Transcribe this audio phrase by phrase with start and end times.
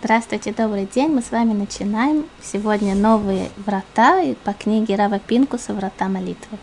[0.00, 1.08] Здравствуйте, добрый день.
[1.08, 6.56] Мы с вами начинаем сегодня новые врата по книге Рава Пинкуса «Врата молитвы».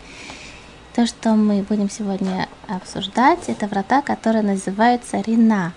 [0.94, 5.74] То, что мы будем сегодня обсуждать, это врата, которые называются Рина.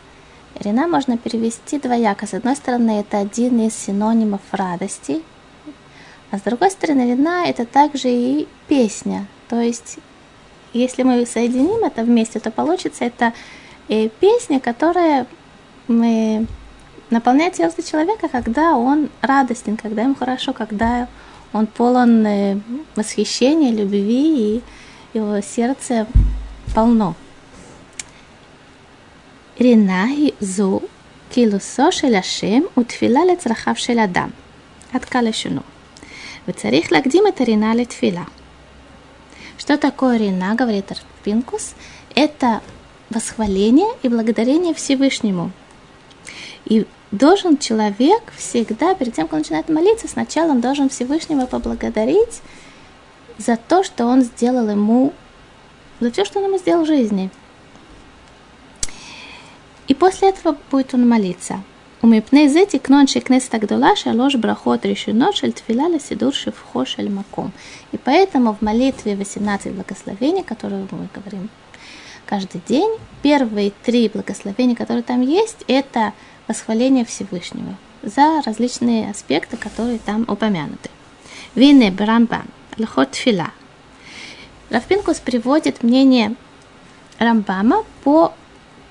[0.58, 2.28] Рина можно перевести двояко.
[2.28, 5.22] С одной стороны, это один из синонимов радости,
[6.32, 9.28] а с другой стороны, Рина– это также и песня.
[9.50, 9.98] То есть,
[10.72, 13.34] если мы соединим это вместе, то получится это
[13.90, 15.28] э, песня, которая
[15.90, 16.48] мы
[17.10, 21.08] наполняет звезды человека, когда он радостен, когда ему хорошо, когда
[21.54, 22.60] он полон э,
[22.96, 24.64] восхищения, любви, и
[25.14, 26.08] его сердце
[26.76, 27.16] полно.
[29.58, 30.84] Ринахи зу
[31.30, 34.34] килусо шеляшем утфила лецрахав шелядам.
[34.92, 35.64] Откалешину.
[36.46, 38.26] Выцарих лагдим это рина литфила.
[39.58, 41.76] Что такое рина, говорит Арпинкус?
[42.16, 42.62] Это
[43.10, 45.52] восхваление и благодарение Всевышнему.
[46.66, 52.42] И должен человек всегда, перед тем, как он начинает молиться, сначала он должен Всевышнего поблагодарить
[53.38, 55.14] за то, что он сделал ему,
[56.00, 57.30] за все, что он ему сделал в жизни.
[59.88, 61.64] И после этого будет он молиться.
[62.02, 67.52] Умипней зети кнон шикнес так дулаша лож брахот решено шель тфиляля сидур шивхо маком.
[67.92, 71.50] И поэтому в молитве 18 благословений, которые мы говорим
[72.26, 72.90] каждый день,
[73.22, 76.14] первые три благословения, которые там есть, это
[76.50, 80.90] восхваление Всевышнего за различные аспекты, которые там упомянуты.
[81.56, 82.48] Вине Брамбам,
[82.78, 83.52] Лхот Фила.
[84.70, 86.36] Равпинкус приводит мнение
[87.20, 88.34] Рамбама по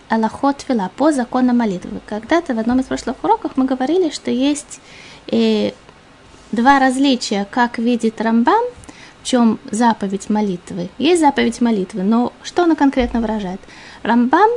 [0.09, 2.01] Аллахот Фила, по закону молитвы.
[2.07, 4.81] Когда-то в одном из прошлых уроков мы говорили, что есть
[5.31, 5.73] э,
[6.53, 8.63] два различия, как видит Рамбам,
[9.23, 10.89] в чем заповедь молитвы.
[10.99, 13.61] Есть заповедь молитвы, но что она конкретно выражает?
[14.03, 14.49] Рамбам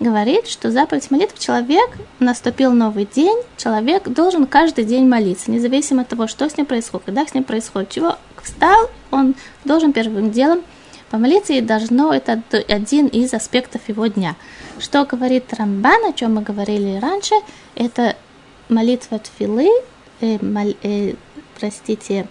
[0.00, 6.08] говорит, что заповедь молитвы человек, наступил новый день, человек должен каждый день молиться, независимо от
[6.08, 10.62] того, что с ним происходит, когда с ним происходит, чего встал, он должен первым делом
[11.10, 14.36] помолиться, и должно это один из аспектов его дня.
[14.78, 17.34] Что говорит Рамбан, о чем мы говорили раньше,
[17.74, 18.16] это
[18.68, 19.70] молитва тфилы,
[20.20, 21.14] э, мол, э,
[21.58, 22.26] простите,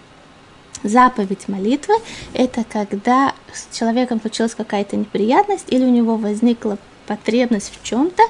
[0.83, 1.95] заповедь молитвы,
[2.33, 6.77] это когда с человеком случилась какая-то неприятность или у него возникла
[7.07, 8.23] потребность в чем-то,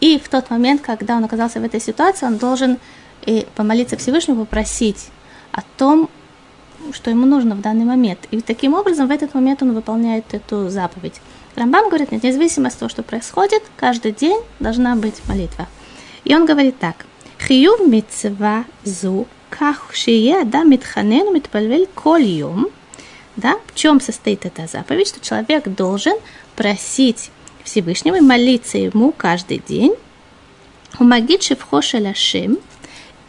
[0.00, 2.78] и в тот момент, когда он оказался в этой ситуации, он должен
[3.26, 5.08] и помолиться Всевышнему, попросить
[5.52, 6.08] о том,
[6.92, 8.20] что ему нужно в данный момент.
[8.30, 11.20] И таким образом в этот момент он выполняет эту заповедь.
[11.56, 15.68] Рамбам говорит, нет, независимо от того, что происходит, каждый день должна быть молитва.
[16.24, 17.04] И он говорит так.
[17.38, 22.68] Хиюв митцва зу ках шие да митханену митпальвель кольюм.
[23.36, 25.08] Да, в чем состоит эта заповедь?
[25.08, 26.16] Что человек должен
[26.56, 27.30] просить
[27.63, 29.95] Всевышнего и молиться ему каждый день.
[30.99, 32.59] Умагит шевхоша ляшем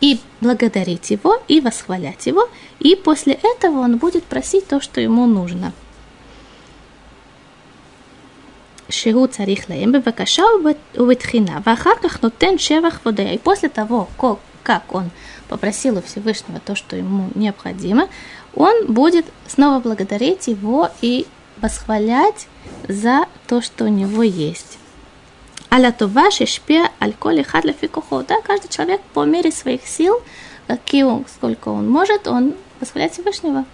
[0.01, 2.49] и благодарить его, и восхвалять его,
[2.79, 5.73] и после этого он будет просить то, что ему нужно.
[8.89, 10.43] שהוא צריך להם בבקשה
[10.95, 13.35] ובתחינה, ואחר כך נותן שבח водая.
[13.35, 14.09] И после того,
[14.63, 15.11] как он
[15.49, 18.09] попросил у Всевышнего то, что ему необходимо,
[18.55, 21.27] он будет снова благодарить его и
[21.62, 22.48] восхвалять
[22.88, 24.78] за то, что у него есть.
[25.72, 28.24] Аля това шешпе аль-коли хадля фикухо.
[28.28, 30.22] Да, каждый человек по мере своих сил,
[30.68, 33.66] какие он, сколько он может, он восхваляет Всевышнего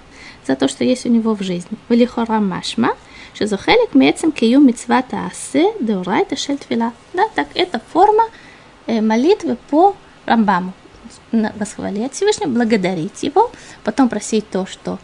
[0.45, 1.77] за то, что есть у него в жизни.
[1.89, 2.95] Велихора машма,
[3.33, 6.93] что хелик мецем кию мицвата асе деурайта шель твила.
[7.13, 8.25] Да, так это форма
[8.85, 9.95] э, молитвы по
[10.25, 10.73] Рамбаму.
[11.31, 13.51] Восхвалять Всевышнего, благодарить его,
[13.83, 14.99] потом просить то, что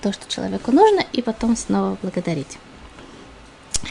[0.00, 2.58] то, что человеку нужно, и потом снова благодарить.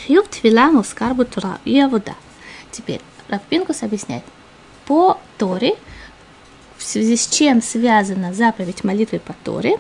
[0.06, 2.16] Хьюб твила мускарбу тура и авуда.
[2.72, 4.24] Теперь Равпинкус объясняет.
[4.86, 5.76] По Торе,
[6.78, 9.80] в связи с чем связана заповедь молитвы по Торе,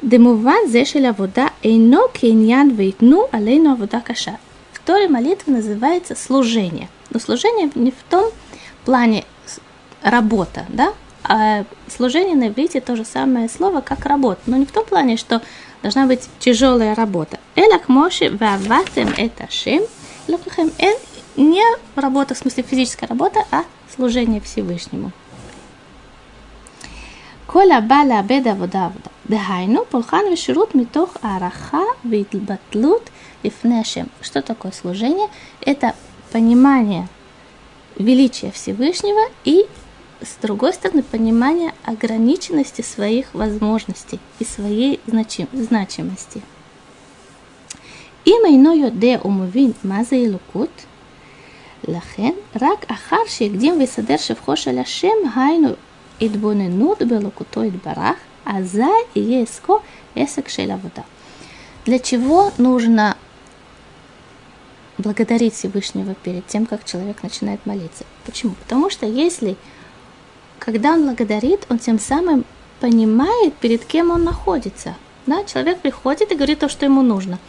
[0.00, 4.38] Демуван зешеля вода эйно кеньян вейтну алейну вода каша.
[4.72, 6.88] В Торе молитва называется служение.
[7.10, 8.30] Но служение не в том
[8.84, 9.24] плане
[10.02, 10.92] работа, да,
[11.24, 14.40] а служение на иврите то же самое слово, как работа.
[14.46, 15.40] Но не в том плане, что
[15.82, 17.38] должна быть тяжелая работа.
[17.54, 19.82] Элак моши ваватем это шим.
[20.28, 20.96] Лукахем эн
[21.36, 21.62] не
[21.96, 23.64] работа, в смысле физическая работа, а
[23.94, 25.12] служение Всевышнему.
[27.46, 29.10] Коля баля беда вода вода.
[29.24, 33.02] Дехайну полхан вишрут митох араха витлбатлут
[33.42, 34.08] и фнешем.
[34.20, 35.28] Что такое служение?
[35.60, 35.94] Это
[36.32, 37.08] понимание
[37.96, 39.66] величия Всевышнего и
[40.21, 46.41] с другой стороны, понимание ограниченности своих возможностей и своей значим, значимости.
[48.27, 50.85] אם אינו יודע ומבין מה זה אלוקות,
[51.87, 55.69] לכן, רק אחר שהקדים ויסדר שבחו של השם, היינו
[56.21, 58.81] התבוננות באלוקותו יתברך, אזי
[59.15, 59.79] יהיה עסקו
[60.15, 61.01] עסק של עבודה.
[61.85, 63.15] Для чего нужно
[64.97, 68.03] благодарить Всевышнего перед тем, как человек начинает молиться?
[68.25, 68.55] Почему?
[68.55, 69.55] Потому что если,
[70.64, 72.44] когда он благодарит, он тем самым
[72.78, 74.94] понимает, перед кем он находится.
[75.26, 75.42] Да?
[75.44, 77.40] Человек приходит и говорит то, что ему нужно.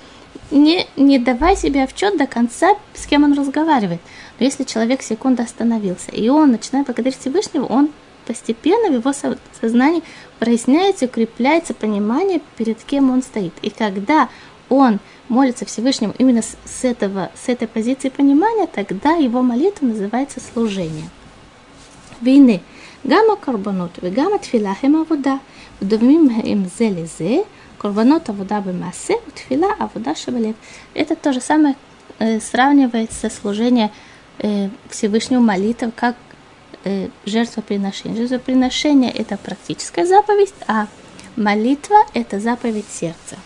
[0.49, 4.01] Не, не давай себе отчет до конца, с кем он разговаривает.
[4.39, 7.89] Но если человек секунду остановился, и он начинает благодарить Всевышнего, он
[8.25, 9.13] постепенно в его
[9.61, 10.01] сознании
[10.39, 13.53] проясняется, укрепляется понимание, перед кем он стоит.
[13.61, 14.29] И когда
[14.69, 14.99] он
[15.29, 21.09] молится Всевышнему именно с, с, этого, с этой позиции понимания, тогда его молитва называется служение.
[22.21, 22.63] Вины.
[23.04, 25.40] Гамма карбонот, гамма тфила хем авода,
[25.80, 27.44] вдовмим им зе лизе,
[27.78, 30.56] карбонот авода бемасе, тфила авода шабалев.
[30.94, 31.76] Это то же самое
[32.18, 33.90] э, сравнивается служение
[34.38, 36.16] э, Всевышнему молитвы, как
[36.84, 38.16] э, жертвоприношение.
[38.16, 40.88] Жертвоприношение – это практическая заповедь, а
[41.36, 43.36] молитва – это заповедь сердца.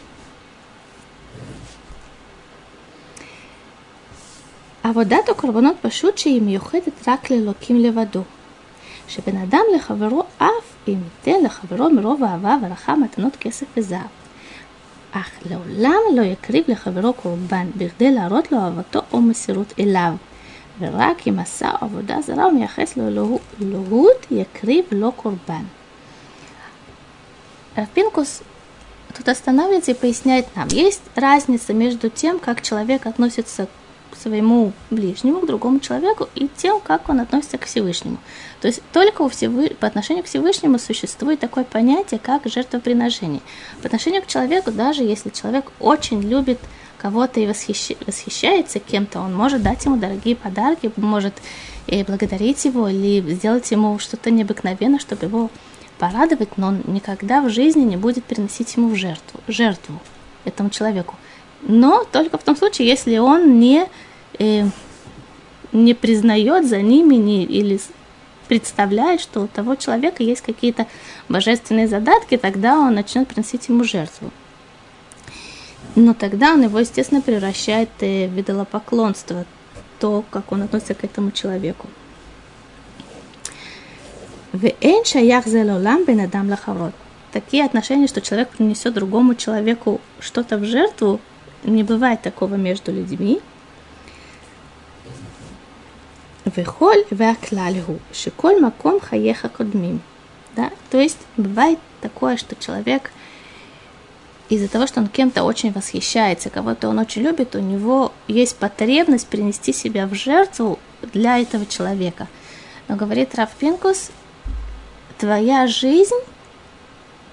[4.83, 8.23] עבודת הקורבנות פשוט שהיא מיוחדת רק לאלוקים לבדו.
[9.09, 14.01] שבן אדם לחברו אף אם ייתן לחברו מרוב אהבה ורחה מתנות כסף וזהב.
[15.13, 20.13] אך לעולם לא יקריב לחברו קורבן בכדי להראות לו אהבתו או מסירות אליו.
[20.81, 25.65] ורק אם עשה עבודה זרה ומייחס לו אלוהות, יקריב לו קורבן.
[27.77, 28.43] Рафпинкус
[29.17, 33.71] тут останавливается и поясняет нам, есть разница между тем, как человек относится к
[34.22, 38.18] своему ближнему, к другому человеку, и тем, как он относится к Всевышнему.
[38.62, 39.70] То есть только у Всевы...
[39.80, 43.42] по отношению к Всевышнему существует такое понятие, как жертвоприношение.
[43.82, 46.60] По отношению к человеку, даже если человек очень любит
[46.98, 47.92] кого-то и восхищ...
[48.06, 51.34] восхищается кем-то, он может дать ему дорогие подарки, может
[51.86, 55.50] и благодарить его или сделать ему что-то необыкновенное, чтобы его
[56.00, 60.00] порадовать, но он никогда в жизни не будет приносить ему в жертву, жертву
[60.46, 61.16] этому человеку.
[61.62, 63.88] Но только в том случае, если он не,
[64.40, 64.66] э,
[65.72, 67.80] не признает за ними не, или
[68.48, 70.88] представляет, что у того человека есть какие-то
[71.30, 74.32] божественные задатки, тогда он начнет приносить ему жертву
[75.98, 79.46] но тогда он его, естественно, превращает в идолопоклонство,
[80.00, 81.88] то, как он относится к этому человеку.
[87.32, 91.20] Такие отношения, что человек принесет другому человеку что-то в жертву,
[91.64, 93.42] не бывает такого между людьми.
[96.56, 100.02] Вехоль веаклальгу, шиколь маком хаеха кодмим.
[100.56, 100.72] Да?
[100.90, 103.12] То есть бывает такое, что человек–
[104.50, 109.28] из-за того, что он кем-то очень восхищается, кого-то он очень любит, у него есть потребность
[109.28, 110.80] принести себя в жертву
[111.14, 112.28] для этого человека.
[112.88, 114.12] Но говорит Раф Пинкус,
[115.18, 116.16] твоя жизнь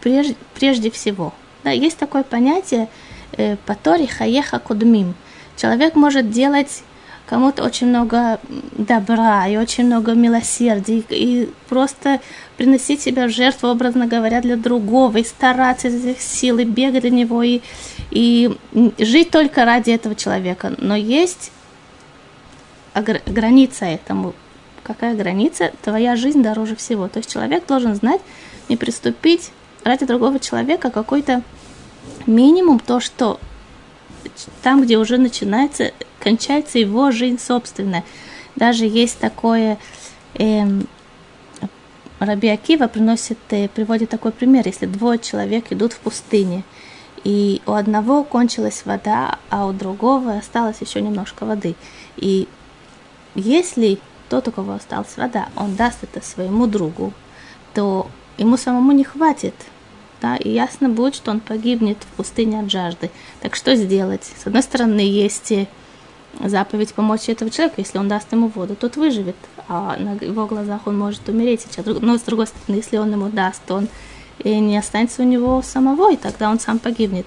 [0.00, 1.32] прежде, прежде всего.
[1.62, 2.88] Да, есть такое понятие
[3.32, 5.14] э, «патори хаеха кудмим».
[5.56, 6.82] Человек может делать
[7.26, 8.38] кому-то очень много
[8.76, 12.20] добра и очень много милосердия, и просто
[12.56, 17.02] приносить себя в жертву, образно говоря, для другого, и стараться из этих сил, и бегать
[17.02, 17.60] для него, и,
[18.10, 18.56] и
[18.98, 20.74] жить только ради этого человека.
[20.78, 21.50] Но есть
[22.94, 24.34] граница этому.
[24.82, 25.72] Какая граница?
[25.82, 27.08] Твоя жизнь дороже всего.
[27.08, 28.20] То есть человек должен знать,
[28.68, 29.50] не приступить
[29.82, 31.42] ради другого человека какой-то
[32.26, 33.40] минимум, то, что
[34.62, 35.92] там, где уже начинается,
[36.24, 38.04] кончается его жизнь собственная.
[38.56, 39.78] Даже есть такое,
[40.34, 40.64] э,
[42.18, 46.64] Раби Акива приносит, э, приводит такой пример, если двое человек идут в пустыне,
[47.22, 51.74] и у одного кончилась вода, а у другого осталось еще немножко воды.
[52.16, 52.48] И
[53.34, 57.12] если тот, у кого осталась вода, он даст это своему другу,
[57.74, 59.54] то ему самому не хватит
[60.24, 63.10] да, и ясно будет, что он погибнет в пустыне от жажды.
[63.42, 64.24] Так что сделать?
[64.42, 65.52] С одной стороны, есть
[66.40, 69.36] заповедь помочь этого человеку, если он даст ему воду, тот выживет,
[69.68, 71.86] а на его глазах он может умереть сейчас.
[71.86, 73.88] Но с другой стороны, если он ему даст, то он
[74.38, 77.26] и не останется у него самого, и тогда он сам погибнет.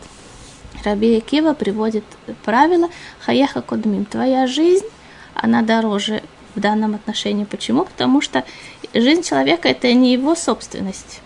[0.84, 2.04] Раби Кива приводит
[2.44, 2.90] правило
[3.22, 4.86] «Хаяха кодмим»– твоя жизнь,
[5.34, 6.22] она дороже
[6.56, 7.46] в данном отношении.
[7.46, 7.86] Почему?
[7.86, 8.44] Потому что
[8.94, 11.22] жизнь человека– это не его собственность.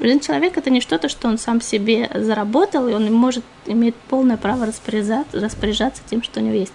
[0.00, 4.36] Жизнь человека– это не что-то, что он сам себе заработал, и он может иметь полное
[4.36, 6.72] право распоряжаться, распоряжаться тем, что у него есть.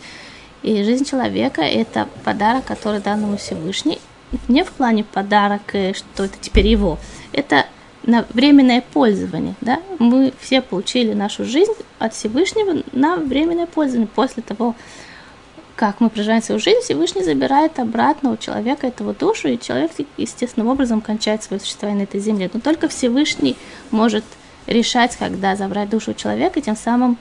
[0.61, 3.99] И жизнь человека– это подарок, который дан ему Всевышний.
[4.47, 6.99] Не в плане подарок, э, что это теперь его.
[7.31, 7.65] Это
[8.03, 9.55] на временное пользование.
[9.61, 9.79] Да?
[9.99, 14.07] Мы все получили нашу жизнь от Всевышнего на временное пользование.
[14.07, 14.75] После того,
[15.75, 20.67] как мы проживаем свою жизнь, Всевышний забирает обратно у человека эту душу, и человек естественным
[20.67, 22.49] образом кончает свое существование на этой земле.
[22.53, 23.55] Но только Всевышний
[23.91, 24.25] может
[24.67, 27.17] решать, когда забрать душу у человека, тем самым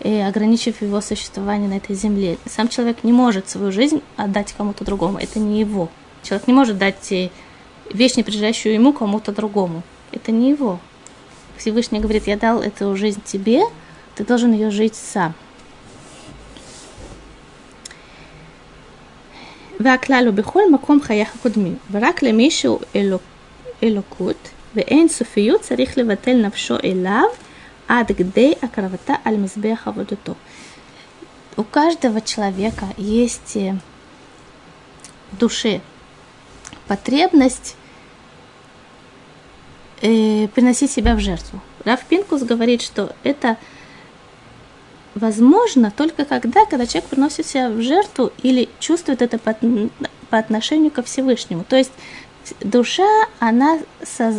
[0.00, 2.38] э, ограничив его существование на этой земле.
[2.46, 5.88] Сам человек не может свою жизнь отдать кому-то другому, это не его.
[6.22, 7.30] Человек не может дать э,
[7.92, 9.82] вещь, не принадлежащую ему, кому-то другому.
[10.12, 10.80] Это не его.
[11.56, 13.62] Всевышний говорит, я дал эту жизнь тебе,
[14.14, 15.34] ты должен ее жить сам.
[19.80, 23.22] והכלל הוא בכל מקום חייך הקודמים, ורק למי שהוא אלוק,
[23.82, 27.24] אלוקות ואין סופיות צריך לבטל נפשו אליו
[27.91, 30.37] Адгдей, акравата альмазбеха мизбеха водуту.
[31.57, 33.75] У каждого человека есть э,
[35.33, 35.81] в душе
[36.87, 37.75] потребность
[40.01, 41.59] э, приносить себя в жертву.
[41.83, 43.57] Раф Пинкус говорит, что это
[45.13, 49.53] возможно только когда, когда человек приносит себя в жертву или чувствует это по,
[50.29, 51.65] по отношению ко Всевышнему.
[51.65, 51.91] То есть
[52.61, 54.35] душа, она соз...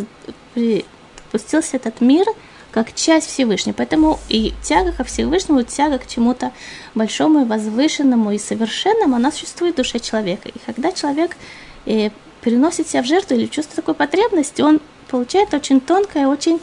[0.55, 0.85] при...
[1.31, 2.25] пустился этот мир–
[2.73, 3.75] как часть Всевышнего.
[3.77, 6.51] Поэтому и тяга ко Всевышнему, тяга к чему-то
[6.95, 10.49] большому и возвышенному и совершенному, она существует в душе человека.
[10.49, 11.37] И когда человек
[11.85, 12.09] э,
[12.41, 16.59] переносит себя в жертву или чувствует такую потребность, он получает очень тонкое, очень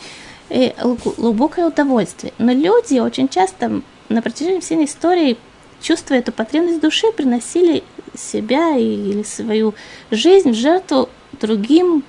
[0.48, 0.72] э,
[1.16, 2.32] глубокое удовольствие.
[2.38, 5.38] Но люди очень часто на протяжении всей истории,
[5.80, 7.84] чувствуя эту потребность души, приносили
[8.16, 9.74] себя или свою
[10.10, 11.08] жизнь в жертву
[11.40, 12.02] другим,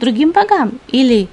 [0.00, 0.80] другим богам.
[0.88, 1.28] Или,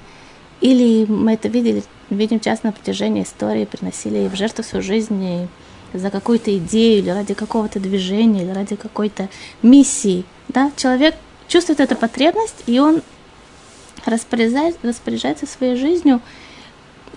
[0.61, 5.47] или мы это видели, видим часто на протяжении истории, приносили в жертву свою жизнь
[5.93, 9.29] за какую-то идею, или ради какого-то движения, или ради какой-то
[9.61, 10.25] миссии.
[10.49, 10.71] Да?
[10.75, 11.15] Человек
[11.47, 13.01] чувствует эту потребность, и он
[14.05, 16.21] распоряжается, распоряжается своей жизнью,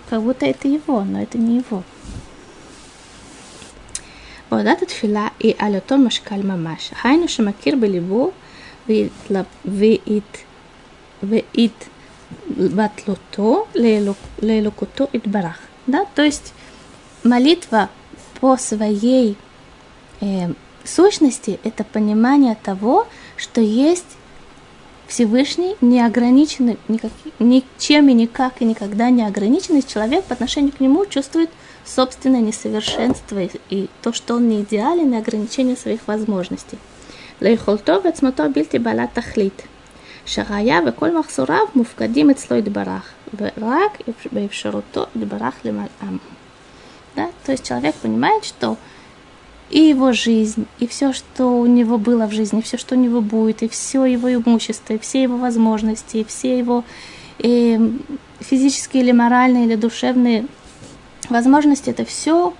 [0.09, 1.83] как будто это его, но это не его.
[4.51, 8.31] עבודת התפילה היא על אותו משקל ממש, היינו שמכיר בליבו
[12.48, 15.58] батлуто лелукуто идбарах.
[15.86, 16.52] Да, то есть
[17.22, 17.90] молитва
[18.40, 19.36] по своей
[20.20, 20.52] э,
[20.84, 23.06] сущности– это понимание того,
[23.36, 24.16] что есть
[25.06, 30.80] Всевышний, не ограниченный никак, ничем и никак и никогда не ограниченный человек по отношению к
[30.80, 31.50] нему чувствует
[31.84, 36.78] собственное несовершенство и, и то, что он не идеален, и ограничение своих возможностей.
[37.38, 39.64] Лейхолтов, Эцмото, Бильти, Балатахлит–
[40.25, 43.97] שראיה וכל מחסוריו מופקדים אצלו יתברך, ורק
[44.31, 46.17] באפשרותו יתברך למלאם.
[47.15, 47.25] Да?
[47.45, 48.77] То есть человек понимает, что
[49.69, 53.21] и его жизнь, и все, что у него было в жизни, все, что у него
[53.21, 56.83] будет, и все его имущество, и все его возможности, и все его
[57.39, 57.79] и
[58.39, 60.45] физические или моральные или душевные
[61.29, 62.53] возможности это все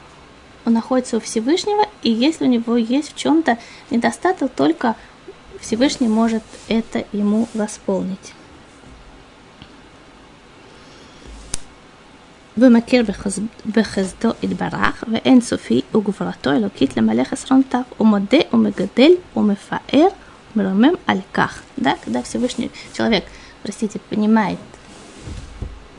[0.66, 3.58] находится у Всевышнего, и если у него есть в чем-то
[3.90, 4.96] недостаток, только
[5.60, 8.34] Всевышний может это ему восполнить.
[12.58, 13.06] ומכיר
[13.76, 20.08] בחסדו יתברך ואין סופי וגבורתו אלוקית למלא חסרונותיו, ומודה ומגדל ומפאר
[20.56, 21.62] ומרומם על כך.
[21.78, 23.24] Да, когда Всевышний человек,
[23.64, 24.60] простите, понимает,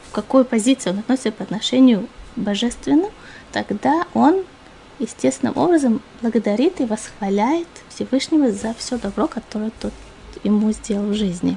[0.08, 2.06] в какую позицию он относится по отношению
[2.36, 3.10] божественным,
[3.50, 4.44] тогда он
[4.98, 9.92] естественным образом благодарит и восхваляет Всевышнего за все добро, которое тот
[10.44, 11.56] ему сделал в жизни.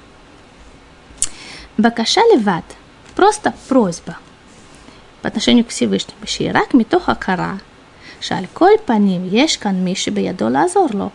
[1.77, 4.17] Бакаша леват – просто просьба
[5.21, 6.19] по отношению к Всевышнему.
[6.25, 7.57] Ширак митоха кара,
[8.21, 11.09] שעל כל פנים יש כאן מי שבידו לעזור לו,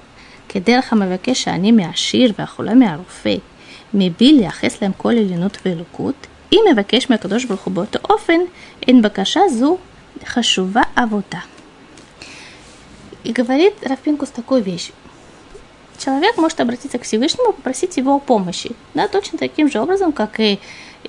[0.48, 3.36] כדרך המבקש שאני מהעשיר והחולה מהרופא,
[3.94, 8.40] מבלי לייחס להם כל עליונות ואלוקות, אם מבקש מהקדוש ברוך הוא באותו אופן,
[8.86, 9.78] אין בקשה זו
[10.24, 11.38] חשובה עבודה.
[13.25, 14.91] И говорит Рафпинкус такую вещь.
[15.97, 18.75] Человек может обратиться к Всевышнему, попросить его о помощи.
[18.93, 20.59] Да, точно таким же образом, как и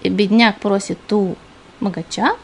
[0.03, 1.37] бедняк просит ту
[1.81, 2.37] богача,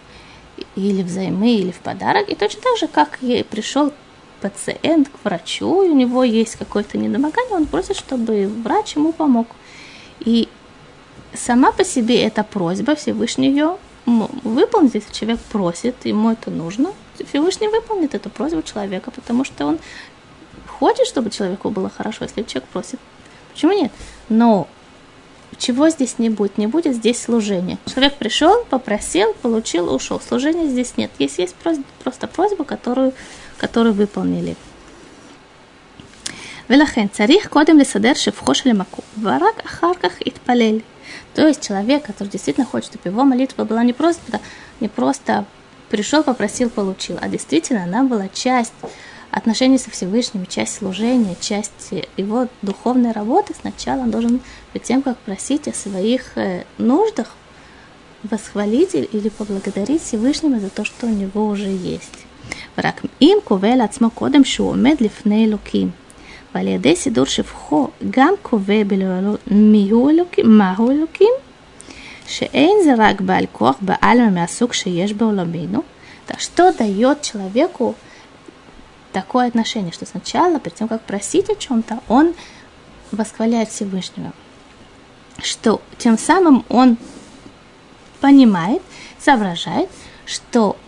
[0.77, 2.29] или взаймы, или в подарок.
[2.29, 3.93] И точно так же, как и пришел
[4.43, 9.47] пациент к врачу, и у него есть какое-то недомогание, он просит, чтобы врач ему помог.
[10.21, 10.49] И
[11.33, 16.93] сама по себе эта просьба, Всевышний ее выполнит, если человек просит, ему это нужно,
[17.29, 19.79] Всевышний выполнит эту просьбу человека, потому что он
[20.67, 23.01] хочет, чтобы человеку было хорошо, если человек просит.
[23.53, 23.93] Почему нет?
[24.29, 24.69] Но
[25.59, 26.59] чего здесь не будет?
[26.59, 27.79] Не будет здесь служения.
[27.87, 30.21] Человек пришел, попросил, получил, ушел.
[30.21, 31.11] Служения здесь нет.
[31.19, 33.13] Есть есть просьба, просто просьба, которую,
[33.59, 34.57] которую выполнили.
[36.69, 39.05] Велахен царих кодем лисадер шифхош лимаку.
[39.17, 40.85] Варак ахарках итпалель.
[41.35, 44.41] То есть человек, который действительно хочет, чтобы его молитва была не просто,
[44.81, 45.45] не просто
[45.92, 48.74] пришел, попросил, получил, а действительно она была часть
[49.32, 54.42] отношения со Всевышним, часть служения, часть его духовной работы, сначала он должен,
[54.74, 57.36] перед тем, как просить о своих э, нуждах,
[58.24, 62.26] восхвалить или поблагодарить Всевышнего за то, что у него уже есть.
[62.78, 65.90] ורק אם קובע לעצמו קודם שהוא עומד לפני אלוקים,
[66.56, 68.84] ועל ידי סידור שבחו גם קובע
[69.48, 71.34] מיהו אלוקים, מהו אלוקים,
[72.33, 75.85] Шейн зарак балькох баалма мясук шеешь баулабину.
[76.27, 77.95] Так что дает человеку
[79.13, 82.35] такое отношение, что сначала, перед тем, как просить о чем-то, он
[83.11, 84.33] восхваляет Всевышнего.
[85.43, 86.97] Что тем самым он
[88.21, 88.81] понимает,
[89.19, 89.91] соображает,
[90.25, 90.79] что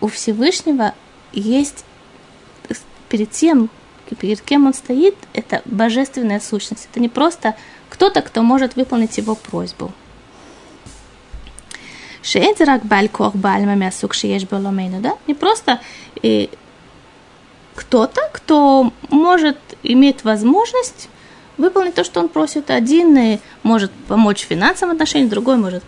[0.00, 0.94] у Всевышнего
[1.32, 1.84] есть
[3.08, 3.70] перед тем,
[4.20, 6.88] перед кем он стоит, это божественная сущность.
[6.92, 7.56] Это не просто
[7.94, 9.92] кто-то, кто может выполнить его просьбу.
[12.22, 15.16] Шеэдзерак балькох кох баль мамясук шиеш баломейну, да?
[15.28, 15.80] Не просто
[16.20, 16.50] и
[17.76, 21.08] кто-то, кто может, иметь возможность
[21.56, 22.68] выполнить то, что он просит.
[22.70, 25.84] Один и может помочь в финансовом отношении, другой может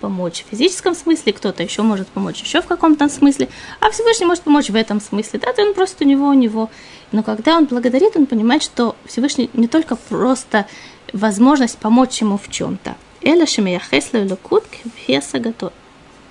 [0.00, 4.42] помочь в физическом смысле, кто-то еще может помочь еще в каком-то смысле, а Всевышний может
[4.42, 5.38] помочь в этом смысле.
[5.38, 6.68] Да, то он просто у него, у него.
[7.12, 10.66] Но когда он благодарит, он понимает, что Всевышний не только просто
[11.14, 12.96] возможность помочь ему в чем-то.
[13.22, 14.64] Эля шемияхесло лукут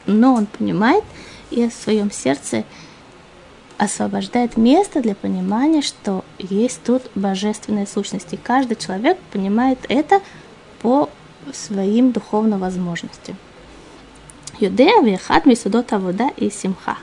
[0.06, 1.04] Но он понимает
[1.50, 2.64] и в своем сердце–
[3.78, 8.32] освобождает место для понимания, что есть тут божественная сущность.
[8.34, 10.22] И каждый человек понимает это
[10.82, 11.10] по
[11.52, 13.36] своим духовным возможностям.
[14.60, 16.98] Юдея вехат мисудот авода и симха.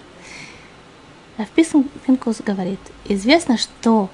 [1.36, 4.08] Равписм Пинкус говорит, известно, что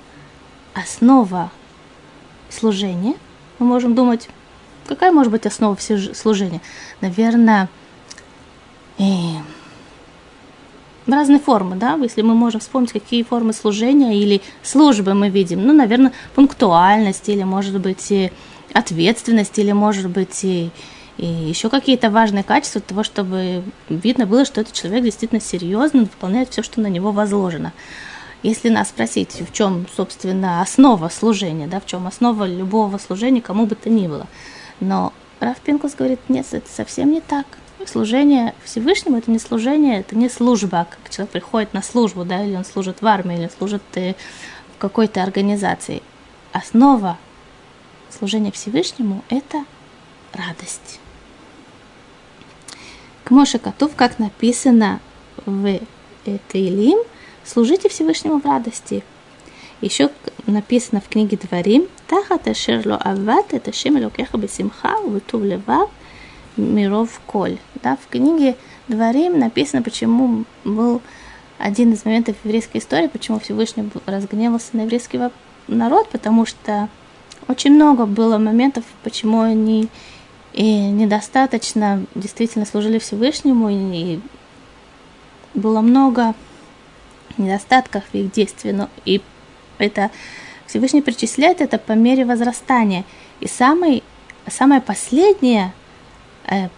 [0.74, 1.50] основа
[2.48, 3.14] служения,
[3.58, 4.28] мы можем думать,
[4.86, 5.76] какая может быть основа
[6.14, 6.60] служения?
[7.00, 7.68] Наверное,
[8.98, 9.02] э,
[11.06, 15.72] разные формы, да, если мы можем вспомнить, какие формы служения или службы мы видим, ну,
[15.72, 18.32] наверное, пунктуальность или, может быть, и
[18.72, 20.70] ответственность или, может быть, и,
[21.16, 26.50] и еще какие-то важные качества того, чтобы видно было, что этот человек действительно серьезно выполняет
[26.50, 27.72] все, что на него возложено.
[28.42, 33.66] Если нас спросить, в чем, собственно, основа служения, да, в чем основа любого служения, кому
[33.66, 34.26] бы то ни было.
[34.80, 37.46] Но Раф Пинкус говорит, нет, это совсем не так–
[37.84, 42.56] служение Всевышнему это не служение, это не служба, как человек приходит на службу, да, или
[42.56, 44.14] он служит в армии, или служит э,
[44.74, 46.02] в какой-то организации.
[46.52, 47.18] Основа
[48.10, 49.64] служения Всевышнему– это
[50.32, 51.00] радость.
[53.24, 55.00] К Моше Котов, как написано
[55.44, 55.80] в
[56.48, 56.98] Таилим,
[57.46, 59.04] служите Всевышнему в радости.
[59.80, 60.10] Еще
[60.46, 64.96] написано в книге Дворим, «Тахат ашерло ават, это шем элокеха бесимха,
[65.32, 65.90] левав,
[66.56, 67.58] миров коль.
[67.82, 68.56] Да, в книге
[68.88, 71.02] Дворим написано, почему был
[71.58, 75.20] один из моментов еврейской истории, почему Всевышний разгневался на еврейский
[75.68, 76.88] народ, потому что
[77.48, 79.88] очень много было моментов, почему они
[80.52, 84.20] и недостаточно действительно служили Всевышнему, и
[85.54, 86.34] было много
[87.38, 89.20] недостатков в их действии, но и
[89.78, 90.10] это
[90.66, 93.04] Всевышний причисляет это по мере возрастания.
[93.40, 94.02] И самый,
[94.48, 95.72] самое последнее–
[96.46, 96.68] Э,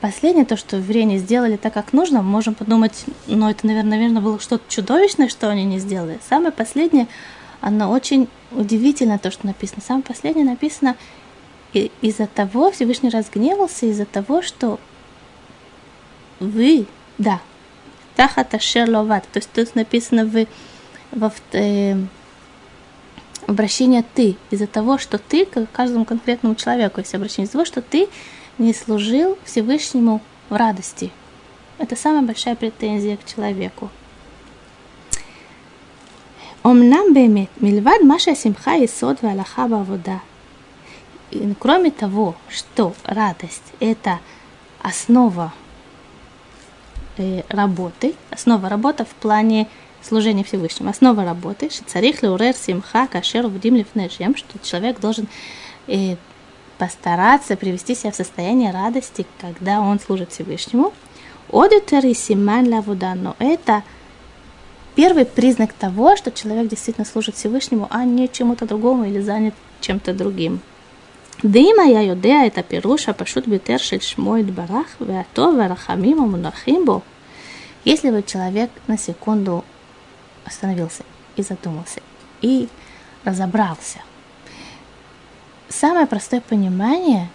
[0.00, 4.40] последнее, то, что евреи сделали так, как нужно, можем подумать, ну, это, наверное, наверное, было
[4.40, 6.18] что-то чудовищное, что они не сделали.
[6.28, 7.06] Самое последнее,
[7.60, 9.82] оно очень удивительно, то, что написано.
[9.86, 10.96] Самое последнее написано
[11.72, 14.78] из-за того, Всевышний разгневался из-за того, что
[16.38, 16.86] вы,
[17.18, 17.40] да,
[18.16, 19.26] Тахата шерловат.
[19.32, 20.46] То есть тут написано в,
[21.10, 21.96] во, э,
[23.46, 24.36] обращение ты.
[24.50, 28.08] Из-за того, что ты, к каждому конкретному человеку есть обращение, из-за того, что ты
[28.58, 31.10] не служил Всевышнему в радости.
[31.78, 33.90] Это самая большая претензия к человеку.
[36.62, 40.20] Омнам бемет, мильвад маша симха и сод валаха вода.
[41.58, 44.20] Кроме того, что радость– это
[44.80, 45.52] основа
[47.18, 49.68] э, работы, основа работы в плане
[50.02, 55.26] служения Всевышнему, основа работы, что царих леурер симха кашер вдим лифнешем, что человек должен
[55.86, 56.16] э,
[56.78, 60.92] постараться привести себя в состояние радости, когда он служит Всевышнему.
[61.52, 63.82] Одитер и симан лавуда, но это
[64.94, 70.14] первый признак того, что человек действительно служит Всевышнему, а не чему-то другому или занят чем-то
[70.14, 70.60] другим.
[71.43, 77.01] ואם היה יודע את הפירוש הפשוט ביותר של שמו יתברך והטוב והרחמים המונחים בו,
[77.85, 79.63] если бы человек на секунду
[80.45, 81.03] остановился
[81.37, 82.01] и задумался
[82.41, 82.67] и
[83.25, 84.09] разобрался –
[85.69, 87.29] самое простое понимание,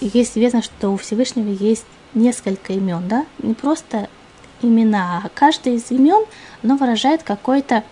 [0.00, 4.08] есть известно, что у Всевышнего есть несколько имен, да, не просто
[4.62, 6.24] имена, а каждое из имен,
[6.62, 7.84] оно выражает какое-то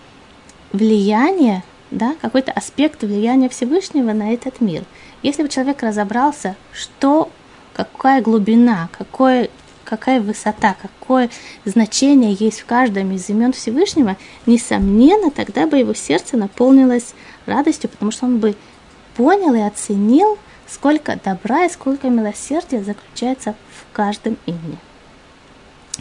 [0.73, 4.84] влияние, да, какой-то аспект влияния Всевышнего на этот мир.
[5.22, 7.30] Если бы человек разобрался, что,
[7.74, 9.50] какая глубина, какое,
[9.84, 11.30] какая высота, какое
[11.66, 17.14] значение есть в каждом из имен Всевышнего, несомненно, тогда бы его сердце наполнилось
[17.46, 18.56] радостью, потому что он бы
[19.16, 24.78] понял и оценил, сколько добра и сколько милосердия заключается в каждом имени.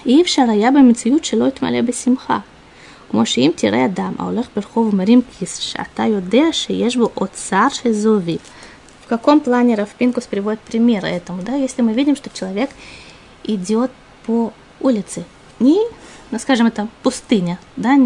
[0.05, 2.45] И в Шараяба Мицию Чилойт Малеба Симха–
[3.10, 8.38] כמו שאם תראה אדם ההולך ברחוב ומרים כיס שאתה יודע שיש בו אוצר של זהובים.
[9.06, 12.72] В каком плане Равпинкус приводит пример этому, да, если мы видим, что человек
[13.44, 13.92] идет
[14.26, 15.26] по улице,
[15.60, 15.80] не,
[16.32, 17.98] ну, скажем, это пустыня, да,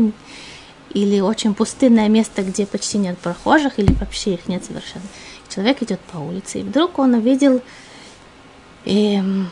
[0.93, 5.05] или очень пустынное место, где почти нет прохожих, или вообще их нет совершенно.
[5.47, 7.61] Человек идет по улице, и вдруг он увидел,
[8.85, 9.49] эм,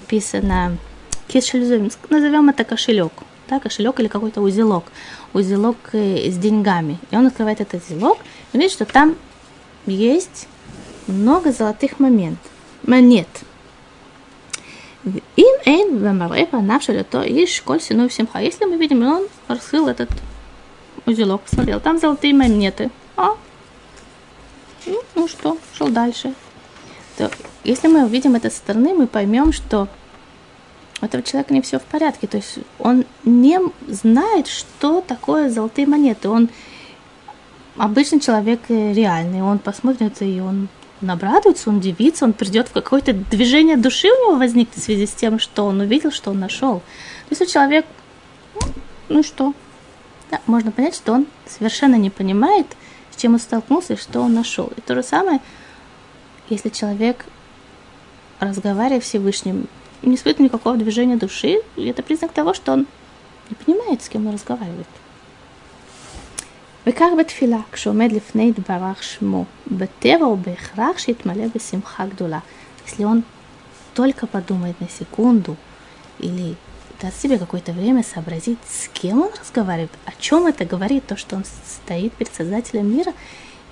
[0.00, 0.78] написано,
[1.26, 3.12] кишельзовим, назовем это кошелек,
[3.53, 4.85] да, кошелек или какой-то узелок,
[5.33, 6.97] узелок э, с деньгами.
[7.11, 8.17] И он открывает этот узелок
[8.51, 9.15] и видит, что там
[9.85, 10.47] есть
[11.07, 12.39] много золотых момент,
[12.83, 13.27] монет.
[15.05, 18.39] Им эйн вемаре панав то иш коль сину всемха.
[18.39, 20.09] Если мы видим, он раскрыл этот
[21.05, 22.89] узелок, посмотрел, там золотые монеты.
[23.17, 23.35] А,
[24.85, 26.33] ну, ну что, шел дальше.
[27.17, 27.29] То,
[27.63, 29.87] если мы увидим это со стороны, мы поймем, что
[31.01, 32.27] у этого человека не все в порядке.
[32.27, 36.29] То есть он не знает, что такое золотые монеты.
[36.29, 36.49] Он
[37.77, 39.41] обычный человек э, реальный.
[39.41, 40.69] Он посмотрит и он
[41.05, 45.11] обрадуется, он удивится, он придет в какое-то движение души у него возникнет в связи с
[45.11, 46.79] тем, что он увидел, что он нашел.
[47.29, 47.85] То есть человек,
[48.55, 48.61] ну,
[49.09, 49.53] ну что,
[50.31, 52.67] да, можно понять, что он совершенно не понимает,
[53.11, 54.71] с чем он столкнулся и что он нашел.
[54.77, 55.41] И то же самое,
[56.49, 57.25] если человек,
[58.39, 59.13] разговаривая с
[60.02, 62.86] Всевышним, не испытывает никакого движения души, и это признак того, что он
[63.50, 64.86] не понимает, с кем он разговаривает.
[66.86, 72.38] וכך בתפילה, כשעומד לפני יתברך שמו, בטבע הוא בהכרח שיתמלא בשמחה גדולה.
[72.86, 73.22] Если он
[73.92, 75.56] только подумает на секунду
[76.18, 76.56] или
[77.02, 81.36] даст себе какое-то время сообразить, с кем он разговаривает, о чем это говорит, то, что
[81.36, 83.12] он стоит перед Создателем мира,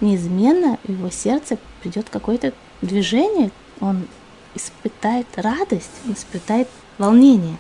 [0.03, 4.07] неизменно в его сердце придет какое-то движение, он
[4.56, 7.58] испытает радость, испытает волнение.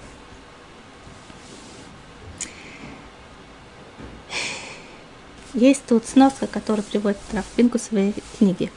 [5.53, 8.71] Есть тут сноска, которую приводит Рафпинку в своей книге.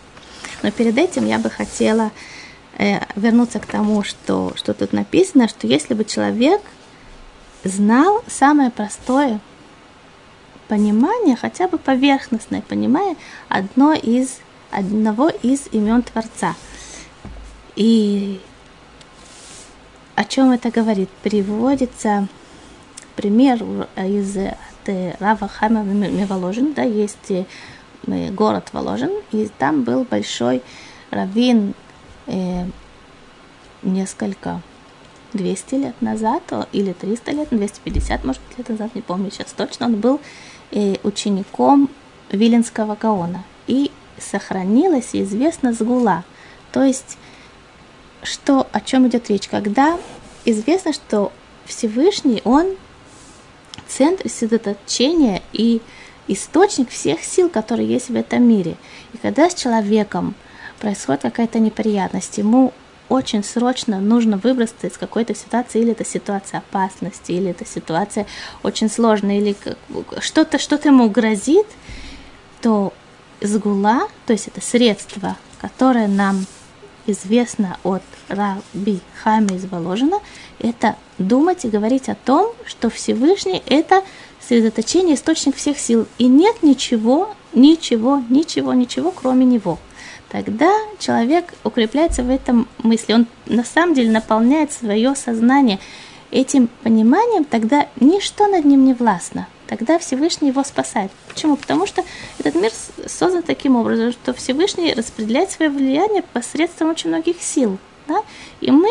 [0.62, 2.10] Но перед этим я бы хотела
[2.78, 6.60] э, вернуться к тому, что, что тут написано, что если бы человек
[7.62, 9.40] знал самое простое
[10.66, 13.16] понимание, хотя бы поверхностное понимание
[13.48, 14.38] одно из,
[14.72, 16.56] одного из имен Творца–
[17.76, 18.40] и
[20.14, 21.08] о чем это говорит?
[21.22, 22.28] Приводится
[23.16, 23.62] пример
[23.96, 24.36] из
[24.84, 27.44] от Рава Хама Миволожин, да, есть э,
[28.30, 30.62] город Воложин, и там был большой
[31.10, 31.74] раввин
[32.26, 32.64] э,
[33.82, 34.60] несколько
[35.32, 39.96] 200 лет назад, или 300 лет, 250, может лет назад, не помню сейчас точно, он
[39.96, 40.20] был
[40.70, 41.90] э, учеником
[42.30, 43.44] Виленского Гаона.
[43.66, 46.24] И сохранилась известна сгула,
[46.72, 47.18] то есть
[48.24, 49.98] что, о чем идет речь, когда
[50.44, 51.32] известно, что
[51.66, 52.76] Всевышний, он
[53.86, 55.80] центр сосредоточения и
[56.28, 58.76] источник всех сил, которые есть в этом мире.
[59.12, 60.34] И когда с человеком
[60.80, 62.72] происходит какая-то неприятность, ему
[63.08, 68.26] очень срочно нужно выбраться из какой-то ситуации, или это ситуация опасности, или это ситуация
[68.62, 69.56] очень сложная, или
[70.20, 71.66] что-то что ему грозит,
[72.62, 72.92] то
[73.40, 76.46] сгула, то есть это средство, которое нам
[77.06, 80.20] известно от Раби Хами из Воложина,
[80.58, 84.02] это думать и говорить о том, что Всевышний– это
[84.40, 89.78] сосредоточение, источник всех сил, и нет ничего, ничего, ничего, ничего, кроме него.
[90.30, 95.78] Тогда человек укрепляется в этом мысли, он на самом деле наполняет свое сознание
[96.30, 101.10] этим пониманием, тогда ничто над ним не властно тогда Всевышний его спасает.
[101.28, 101.56] Почему?
[101.56, 102.02] Потому что
[102.38, 102.70] этот мир
[103.06, 107.78] создан таким образом, что Всевышний распределяет свое влияние посредством очень многих сил.
[108.06, 108.22] Да?
[108.60, 108.90] И мы,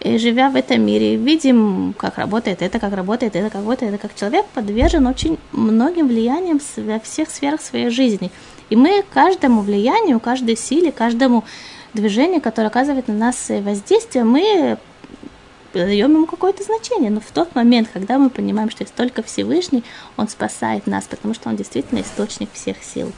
[0.00, 4.02] э, живя в этом мире, видим, как работает это, как работает это, как работает это,
[4.08, 8.30] как человек подвержен очень многим влияниям во всех сферах своей жизни.
[8.70, 11.44] И мы каждому влиянию, каждой силе, каждому
[11.92, 14.78] движению, которое оказывает на нас воздействие, мы
[15.73, 17.11] даем ему какое-то значение.
[17.11, 19.83] Но в тот момент, когда мы понимаем, что есть только Всевышний,
[20.17, 23.11] он спасает нас, потому что он действительно источник всех сил.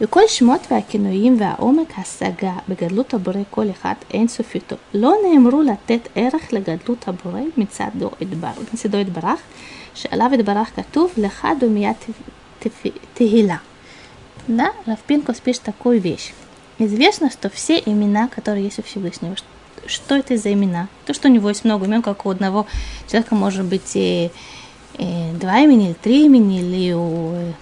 [0.00, 4.76] וכל שמות והכינויים והעומק השגה בגדלות הבורא כל אחד אין סופיתו.
[4.94, 9.40] לא נאמרו לתת ערך לגדלות הבורא מצדו יתברך,
[9.94, 12.06] שעליו יתברך כתוב לך דומיית
[13.14, 13.56] תהילה.
[14.48, 16.32] Да, Равпинкус пишет такую вещь.
[16.78, 19.34] Известно, что все имена, которые есть у Всевышнего,
[19.91, 20.87] что это за имена?
[21.05, 22.65] То, что у него есть много имен, как у одного
[23.07, 24.31] человека может быть и,
[24.97, 27.53] и два имени, или три имени, или у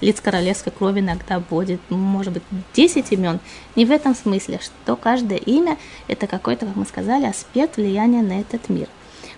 [0.00, 2.42] лиц королевской крови иногда будет, может быть,
[2.74, 3.40] 10 имен.
[3.76, 8.40] Не в этом смысле, что каждое имя– это какой-то, как мы сказали, аспект влияния на
[8.40, 8.88] этот мир.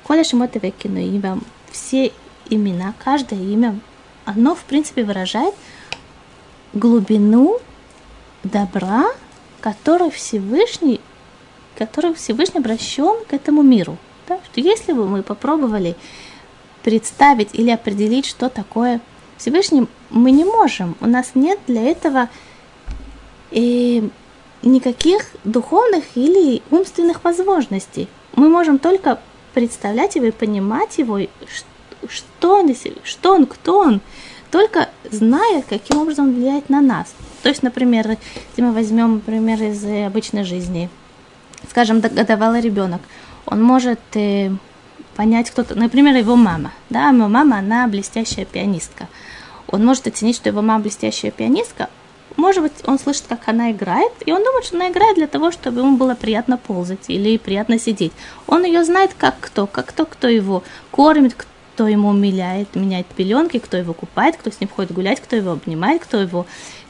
[0.03, 1.39] Коля Шимотове кино имя,
[1.71, 2.13] все
[2.51, 3.79] имена, каждое имя,
[4.25, 5.55] оно, в принципе, выражает
[6.73, 7.59] глубину
[8.43, 9.07] добра,
[9.61, 11.01] который Всевышний,
[11.79, 13.97] который Всевышний обращен к этому миру.
[14.27, 14.39] Да?
[14.45, 15.95] Что если бы мы попробовали
[16.83, 19.01] представить или определить, что такое
[19.37, 20.97] Всевышний, мы не можем.
[21.01, 22.29] У нас нет для этого
[23.53, 28.09] и э, никаких духовных или умственных возможностей.
[28.35, 29.21] Мы можем только
[29.55, 31.21] представлять его и понимать его,
[32.09, 34.01] что он, что он, кто он,
[34.51, 37.15] только зная, каким образом он влияет на нас.
[37.43, 38.17] То есть, например,
[38.51, 40.91] если мы возьмем например, из обычной жизни,
[41.71, 43.01] скажем, годовалый ребенок,
[43.47, 44.51] он может э,
[45.17, 49.09] понять кто-то, например, его мама, да, его мама, она блестящая пианистка.
[49.67, 51.89] Он может оценить, что его мама блестящая пианистка,
[52.37, 55.51] может быть, он слышит, как она играет, и он думает, что она играет для того,
[55.51, 58.13] чтобы ему было приятно ползать или приятно сидеть.
[58.47, 61.49] Он ее знает как кто, как кто, кто его кормит, кто
[61.87, 66.03] ему умиляет, меняет пеленки, кто его купает, кто с ним ходит гулять, кто его обнимает,
[66.03, 66.47] кто его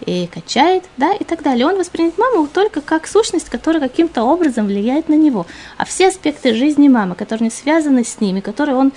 [0.06, 1.66] и качает, да, и так далее.
[1.66, 5.46] Он воспринимает маму только как сущность, которая каким-то образом влияет на него.
[5.76, 8.92] А все аспекты жизни мамы, которые не связаны с ними, которые он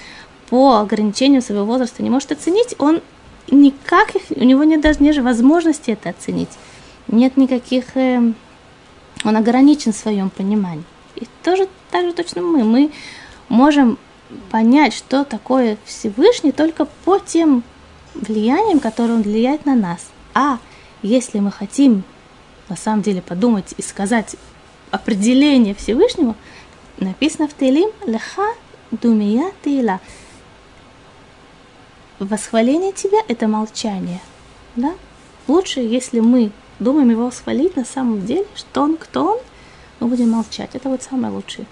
[0.49, 3.01] по ограничению своего возраста не может оценить, он
[3.49, 6.49] никак, у него нет даже нет возможности это оценить.
[7.07, 8.33] Нет никаких, э,
[9.23, 10.83] он ограничен в своем понимании.
[11.15, 12.63] И тоже так же точно мы.
[12.63, 12.91] Мы
[13.49, 13.97] можем
[14.49, 17.63] понять, что такое Всевышний, только по тем
[18.13, 20.09] влияниям, которые он влияет на нас.
[20.33, 20.59] А
[21.01, 22.03] если мы хотим
[22.69, 24.35] на самом деле подумать и сказать
[24.91, 26.35] определение Всевышнего,
[26.97, 28.47] написано в Тейлим «Леха
[28.91, 29.99] думия тейла».
[32.19, 34.21] Восхваление тебя– это молчание.
[34.75, 34.93] Да?
[35.47, 39.39] Лучше, если мы думаем его восхвалить на самом деле, что он, кто он,
[39.99, 40.71] мы будем молчать.
[40.73, 41.65] Это вот самое лучшее.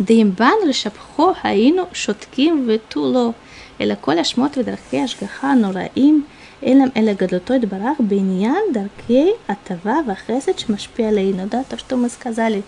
[0.00, 3.30] דאמבן לשבחו היינו שותקים ותו לא,
[3.80, 6.24] אלא כל השמות ודרכי השגחה הנוראים
[6.62, 11.46] אין להם אלא גדלותו יתברך בעניין דרכי הטבה והחסד שמשפיע עלינו.
[11.50, 12.62] Да, то, что мы сказали,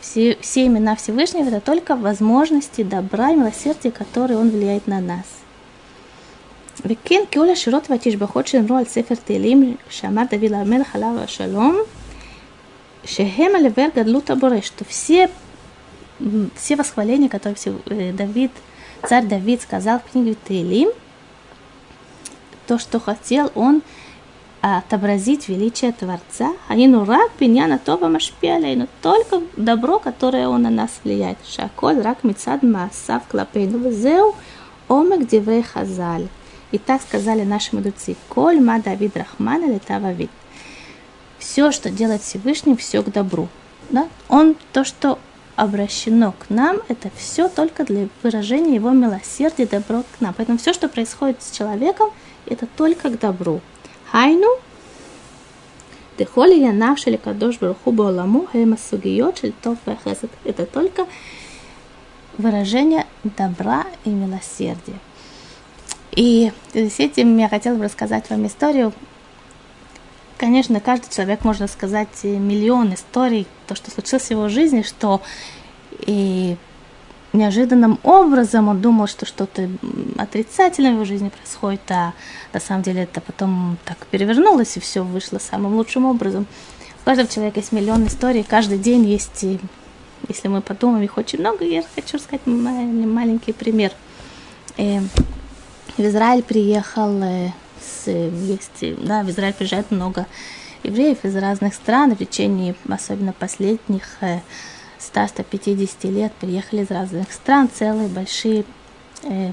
[0.00, 5.40] все, все имена Всевышнего это только возможности добра и милосердия, которые он влияет на нас.
[6.86, 11.76] וכן כל השירות והתשבחות שנאמרו על ספר תהילים שאמר דוד למלך עליו השלום
[13.04, 14.84] שהם על עבר גדלות הבורא, что
[16.55, 18.51] все восхваления, которые э, Давид,
[19.07, 20.89] царь Давид сказал в книге Тейлим,
[22.67, 23.81] то, что хотел он
[24.61, 30.91] отобразить величие Творца, ну рак пиньяна това машпиалей, но только добро, которое он на нас
[31.03, 31.37] влияет.
[31.47, 34.35] Шаколь рак мицад маасав клапейну зеу
[34.89, 36.27] омек диврей хазаль.
[36.71, 38.15] И так сказали наши мудрецы.
[38.27, 40.29] Коль ма Давид Рахмана летава вид.
[41.39, 43.47] Все, что делает Всевышний, все к добру.
[43.89, 44.07] Да?
[44.27, 45.17] Он то, что
[45.59, 50.33] обращено к нам, это все только для выражения его милосердия добро к нам.
[50.33, 52.09] Поэтому все, что происходит с человеком,
[52.45, 53.59] это только к добру.
[54.11, 54.47] Хайну,
[56.17, 59.77] Дехоли я навшили кадош баруху бауламу хема сугиот шельтов
[60.43, 61.07] Это только
[62.37, 64.99] выражение добра и милосердия.
[66.11, 68.91] И с этим я хотела бы рассказать вам историю,
[70.39, 75.21] Конечно, каждый человек можно сказать миллион историй, то, что случилось в его жизни, что
[76.07, 76.55] и
[77.33, 79.69] неожиданным образом он думал, что что-то
[80.17, 82.13] отрицательное в его жизни происходит, а
[82.53, 86.47] на самом деле это потом так перевернулось, и все вышло самым лучшим образом.
[87.01, 89.43] У каждого человека есть миллион историй, каждый день есть,
[90.29, 93.91] если мы подумаем, их очень много, я хочу сказать маленький пример.
[94.77, 95.01] И
[95.97, 97.51] в Израиль приехал э,
[98.05, 100.25] есть, да, в Израиль приезжает много
[100.83, 104.05] евреев из разных стран, в течение особенно последних
[104.99, 108.65] 100-150 э, лет приехали из разных стран, целые большие
[109.23, 109.51] э,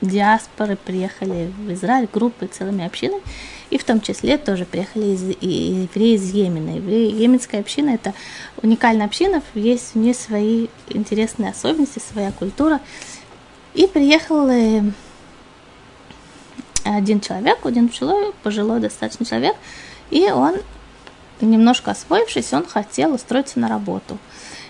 [0.00, 3.22] диаспоры приехали в Израиль, группы целыми общинами,
[3.70, 6.76] и в том числе тоже приехали из, и евреи из Йемена.
[6.76, 8.12] Евреи, Йеменская община– это
[8.62, 12.80] уникальная община, есть у нее свои интересные особенности, своя культура.
[13.74, 14.82] И приехал э,
[16.84, 19.56] один человек, один пожилой, пожилой достаточно человек,
[20.10, 20.56] и он,
[21.40, 24.18] немножко освоившись, он хотел устроиться на работу.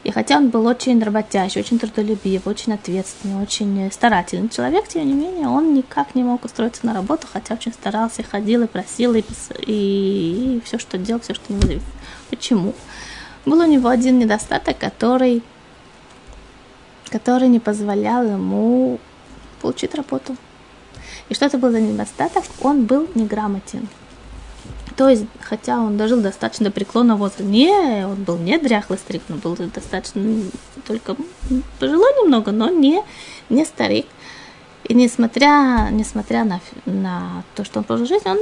[0.04, 5.12] И хотя он был очень работящий, очень трудолюбивый, очень ответственный, очень старательный человек, тем не
[5.12, 9.22] менее, он никак не мог устроиться на работу, хотя очень старался, ходил и просил, и,
[9.64, 11.82] и, и все, что делал, все, что не зависит.
[12.30, 12.74] Почему?
[13.46, 15.42] Был у него один недостаток, который,
[17.08, 18.98] который не позволял ему
[19.60, 20.36] получить работу.
[21.28, 22.44] И что это был за недостаток?
[22.60, 23.88] Он был неграмотен.
[24.96, 29.36] То есть, хотя он дожил достаточно преклонного возраста, не, он был не дряхлый старик, но
[29.36, 30.22] был достаточно,
[30.86, 31.16] только
[31.78, 33.02] пожилой немного, но не,
[33.48, 34.06] не старик.
[34.84, 38.38] И несмотря, несмотря на, на то, что он прожил жизнь, он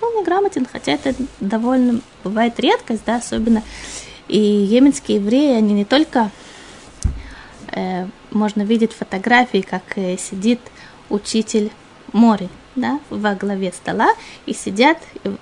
[0.00, 3.62] был неграмотен, хотя это довольно бывает редкость, да, особенно
[4.26, 6.30] и йеменские евреи, они не только
[7.72, 10.60] э, можно видеть фотографии, как э, сидит
[11.08, 11.70] учитель
[12.12, 14.14] море, да, во главе стола
[14.46, 14.98] и сидят,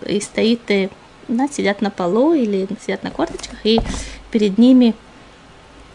[0.06, 0.88] и стоит, э,
[1.28, 3.80] да, сидят на полу или сидят на корточках, и
[4.30, 4.94] перед ними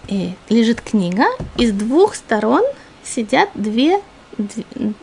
[0.10, 1.26] э, лежит книга,
[1.58, 2.64] и с двух сторон
[3.04, 4.02] сидят две,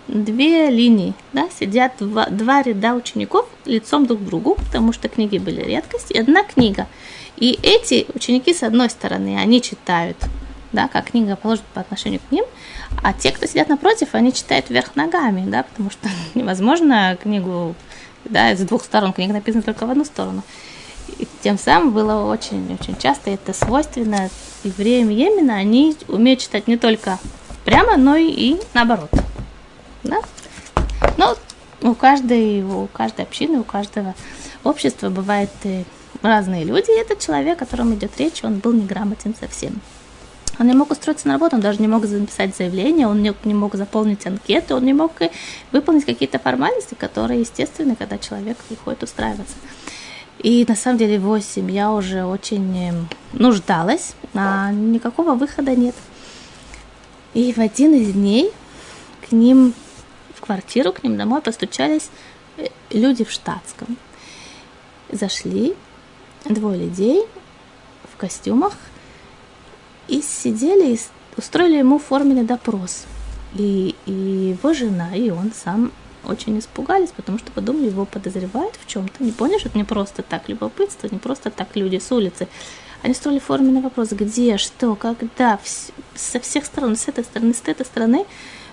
[0.06, 5.38] две линии, да, сидят два, два ряда учеников лицом друг к другу, потому что книги
[5.38, 6.86] были редкость, и одна книга.
[7.36, 10.16] И эти ученики, с одной стороны, они читают,
[10.72, 12.44] да, как книга положена по отношению к ним,
[13.02, 17.74] а те, кто сидят напротив, они читают вверх ногами, да, потому что невозможно книгу,
[18.24, 20.42] да, с двух сторон, книга написана только в одну сторону.
[21.18, 24.28] И тем самым было очень-очень часто это свойственно
[24.62, 27.18] евреям Йемена, они умеют читать не только
[27.64, 29.10] прямо, но и, и наоборот.
[30.02, 30.20] Да?
[31.16, 31.36] Но
[31.82, 34.14] у каждой, у каждой общины, у каждого
[34.64, 35.84] общества бывают э,
[36.22, 39.80] разные люди, и этот человек, о котором идет речь, он был неграмотен совсем.
[40.58, 43.54] Он не мог устроиться на работу, он даже не мог написать заявление, он не, не
[43.54, 45.12] мог заполнить анкеты, он не мог
[45.70, 49.54] выполнить какие-то формальности, которые естественны, когда человек приходит устраиваться.
[50.40, 52.92] И на самом деле его семья уже очень э,
[53.32, 55.94] нуждалась, а никакого выхода нет.
[57.34, 58.52] И в один из дней
[59.28, 59.74] к ним
[60.34, 62.10] в квартиру, к ним домой постучались
[62.56, 63.96] э, люди в штатском.
[65.10, 65.74] Зашли
[66.44, 67.24] двое людей
[68.12, 68.74] в костюмах–
[70.08, 71.00] и сидели и
[71.36, 73.04] устроили ему форменный допрос.
[73.54, 75.92] И, и его жена, и он сам
[76.24, 79.22] очень испугались, потому что подумали, его подозревают в чем-то.
[79.22, 82.48] Не поняли, что это не просто так любопытство, не просто так люди с улицы.
[83.02, 87.62] Они строили форменный вопрос, где, что, когда, вс- со всех сторон, с этой стороны, с
[87.64, 88.26] этой стороны,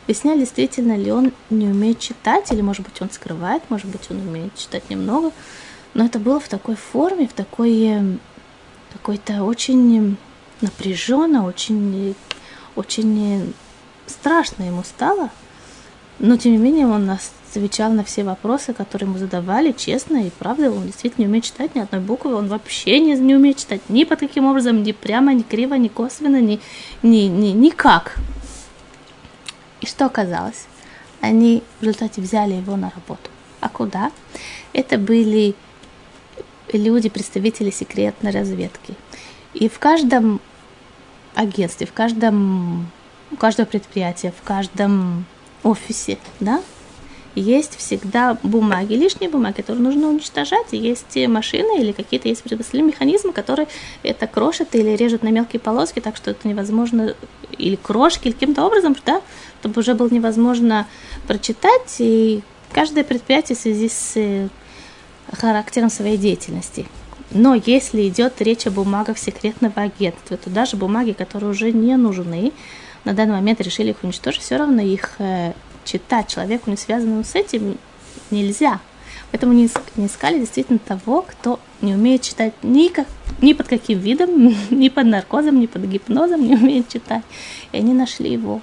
[0.08, 4.18] выясняли, действительно ли он не умеет читать, или, может быть, он скрывает, может быть, он
[4.28, 5.32] умеет читать немного.
[5.94, 8.20] Но это было в такой форме, в такой эм,
[8.92, 10.18] какой-то очень
[10.66, 12.16] напряженно, очень,
[12.76, 13.54] очень
[14.08, 15.30] страшно ему стало.
[16.20, 20.30] Но, тем не менее, он нас отвечал на все вопросы, которые ему задавали, честно и
[20.30, 20.72] правда.
[20.72, 24.04] Он действительно не умеет читать ни одной буквы, он вообще не, не умеет читать ни
[24.04, 26.60] под каким образом, ни прямо, ни криво, ни косвенно, ни,
[27.04, 28.18] ни, ни, никак.
[29.82, 30.66] И что оказалось?
[31.22, 33.30] Они в результате взяли его на работу.
[33.62, 34.12] А куда?
[34.74, 35.56] Это были
[36.72, 38.96] люди, представители секретной разведки.
[39.54, 40.42] И в каждом
[41.36, 42.92] агентстве, в каждом,
[43.32, 45.26] у каждого предприятия, в каждом
[45.64, 46.62] офисе, да,
[47.36, 53.34] есть всегда бумаги, лишние бумаги, которые нужно уничтожать, есть машины или какие-то есть предпоследние механизмы,
[53.34, 53.68] которые
[54.04, 57.14] это крошат или режут на мелкие полоски, так что это невозможно,
[57.58, 59.22] или крошки, или каким-то образом, да,
[59.60, 60.88] чтобы уже было невозможно
[61.28, 64.48] прочитать, и каждое предприятие в связи с э,
[65.34, 66.86] характером своей деятельности.
[67.36, 72.54] Но если идет речь о бумагах секретного агентства, то даже бумаги, которые уже не нужны,
[73.04, 75.52] на данный момент решили их уничтожить, все равно их э,
[75.84, 77.78] читать человеку, не связанному с этим,
[78.32, 78.80] нельзя.
[79.32, 83.08] Поэтому не, не искали действительно того, кто не умеет читать ни, как,
[83.42, 87.24] ни под каким видом, ни под наркозом, ни под гипнозом не умеет читать.
[87.74, 88.62] И они нашли его.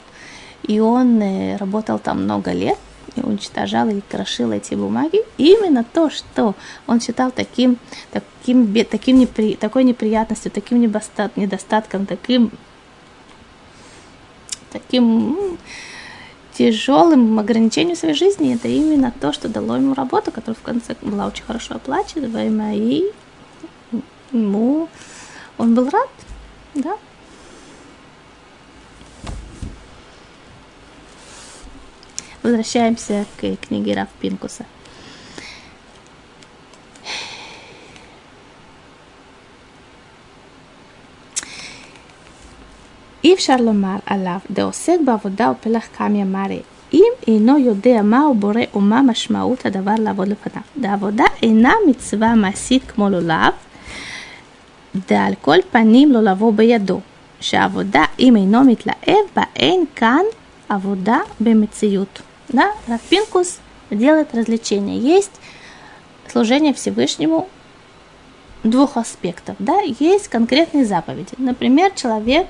[0.62, 2.78] И он э, работал там много лет,
[3.20, 5.22] уничтожал и крошил эти бумаги.
[5.38, 6.54] И именно то, что
[6.86, 7.78] он считал таким,
[8.10, 12.50] таким, таким непри, такой неприятностью, таким недостатком, таким,
[14.70, 15.58] таким
[16.54, 21.26] тяжелым ограничением своей жизни, это именно то, что дало ему работу, которая в конце была
[21.26, 23.04] очень хорошо оплачиваемая, и
[24.32, 24.88] ему
[25.58, 26.08] он был рад,
[26.74, 26.96] да,
[32.43, 34.63] Возвращаемся к книге Раф Пинкуса.
[43.23, 46.61] אי אפשר לומר עליו דעוסק בעבודה ופלח קמיה מרי,
[46.93, 50.91] אם אינו יודע מהו בורא ומה משמעות הדבר לעבוד לפניו.
[50.91, 53.53] העבודה אינה מצווה מעשית כמו לולב,
[55.09, 56.99] ועל כל פנים לא לבוא בידו,
[57.39, 60.23] שהעבודה אם אינו מתלהב בה אין כאן
[60.69, 62.21] עבודה במציאות.
[62.52, 62.72] Да?
[62.86, 63.58] Рафпинкус
[63.90, 64.98] делает развлечение.
[64.98, 65.32] Есть
[66.30, 67.48] служение Всевышнему
[68.62, 69.56] двух аспектов.
[69.58, 69.80] Да?
[69.80, 71.32] Есть конкретные заповеди.
[71.38, 72.48] Например, человек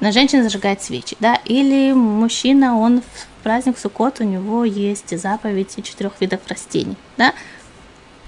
[0.00, 5.76] на женщина зажигает свечи, да, или мужчина, он в праздник Суккот, у него есть заповедь
[5.84, 7.34] четырех видов растений, да,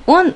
[0.07, 0.35] он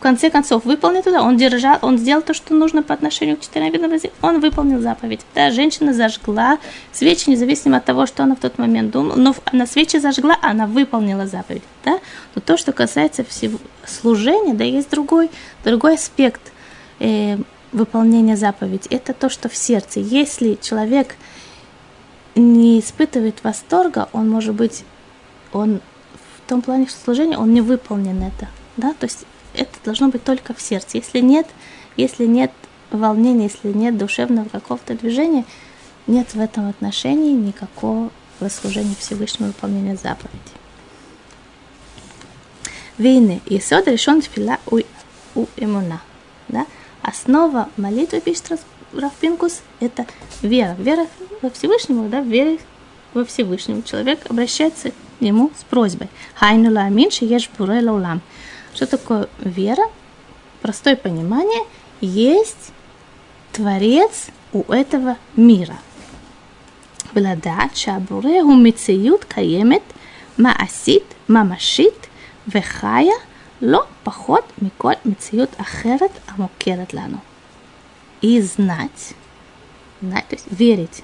[0.00, 3.40] в конце концов выполнил туда, он держал, он сделал то, что нужно по отношению к
[3.40, 6.58] четырем видам растений, он выполнил заповедь, да, женщина зажгла
[6.90, 10.66] свечи, независимо от того, что она в тот момент думала, но она свечи зажгла, она
[10.66, 11.98] выполнила заповедь, да,
[12.34, 15.30] но то, что касается всего служения, да, есть другой,
[15.64, 16.40] другой аспект,
[16.98, 17.36] э,
[17.70, 20.00] выполнение заповеди, это то, что в сердце.
[20.00, 21.16] Если человек
[22.34, 24.82] не испытывает восторга, он может быть,
[25.52, 25.82] он
[26.14, 28.48] в том плане, что служение, он не выполнен это.
[28.78, 28.94] Да?
[28.98, 30.98] То есть это должно быть только в сердце.
[30.98, 31.46] Если нет,
[31.96, 32.52] если нет
[32.90, 35.44] волнения, если нет душевного какого-то движения,
[36.06, 38.10] нет в этом отношении никакого
[38.48, 40.38] служения Всевышнего выполнения заповеди.
[42.98, 43.40] Вины.
[43.46, 44.80] Исод решен фила у,
[45.34, 46.00] у имуна.
[46.48, 46.66] Да?
[47.02, 48.60] Основа молитвы, пишет
[48.92, 50.06] Рафпинкус, это
[50.42, 50.74] вера.
[50.78, 51.06] Вера
[51.42, 52.58] во Всевышнего, да, вера
[53.14, 53.82] во Всевышнего.
[53.82, 56.08] Человек обращается к нему с просьбой.
[56.34, 58.20] Хайну ламин шиеш буре лаулам.
[58.73, 59.83] Что такое вера?
[60.61, 61.63] Простое понимание.
[62.01, 62.71] Есть
[63.51, 65.77] Творец у этого мира.
[67.15, 69.81] ולדעת שהבורא הוא מציאות קיימת,
[70.37, 72.07] מעשית, ממשית
[72.47, 73.13] וחיה
[73.61, 77.17] לא פחות מכל מציאות אחרת המוכרת לנו.
[78.21, 79.13] И знать,
[80.01, 81.03] знать, то есть верить,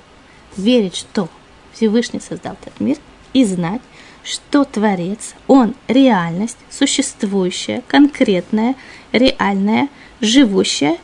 [0.58, 1.30] верить, что
[1.74, 2.98] Всевышний создал этот мир,
[3.34, 3.82] и знать,
[4.27, 8.75] что Творец, Он реальность, существующая, конкретная,
[9.13, 9.89] реальная,
[10.21, 10.99] живущая,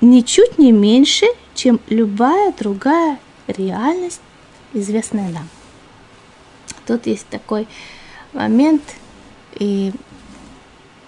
[0.00, 4.22] ничуть не меньше, чем любая другая реальность,
[4.72, 5.46] известная нам.
[6.86, 7.68] Тут есть такой
[8.32, 8.82] момент,
[9.56, 9.92] и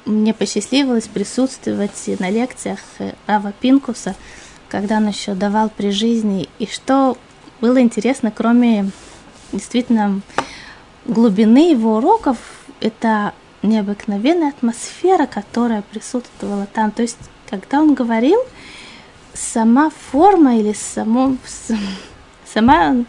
[0.05, 2.81] мне посчастливилось присутствовать на лекциях
[3.27, 4.15] Рава Пинкуса,
[4.69, 6.51] когда он еще давал при жизни.
[6.59, 7.17] И что
[7.63, 8.91] было интересно, кроме
[9.53, 10.21] действительно
[11.05, 12.39] глубины его уроков,
[12.81, 16.91] это необыкновенная атмосфера, которая присутствовала там.
[16.91, 18.41] То есть, когда он говорил,
[19.35, 21.37] сама форма или само,
[22.45, 23.05] сама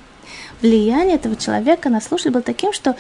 [0.62, 2.96] влияние этого человека на слушателя было таким, что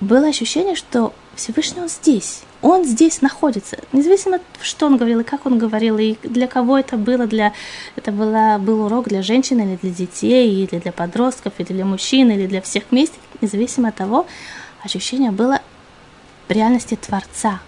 [0.00, 2.42] было ощущение, что Всевышний Он здесь.
[2.62, 3.78] Он здесь находится.
[3.92, 7.26] Независимо, что он говорил, и как он говорил, и для кого это было.
[7.28, 7.52] Для...
[7.94, 12.32] Это была, был урок для женщин, или для детей, или для подростков, или для мужчин,
[12.32, 13.16] или для всех вместе.
[13.40, 14.26] Независимо от того,
[14.82, 15.62] ощущение было
[16.48, 17.60] реальности Творца,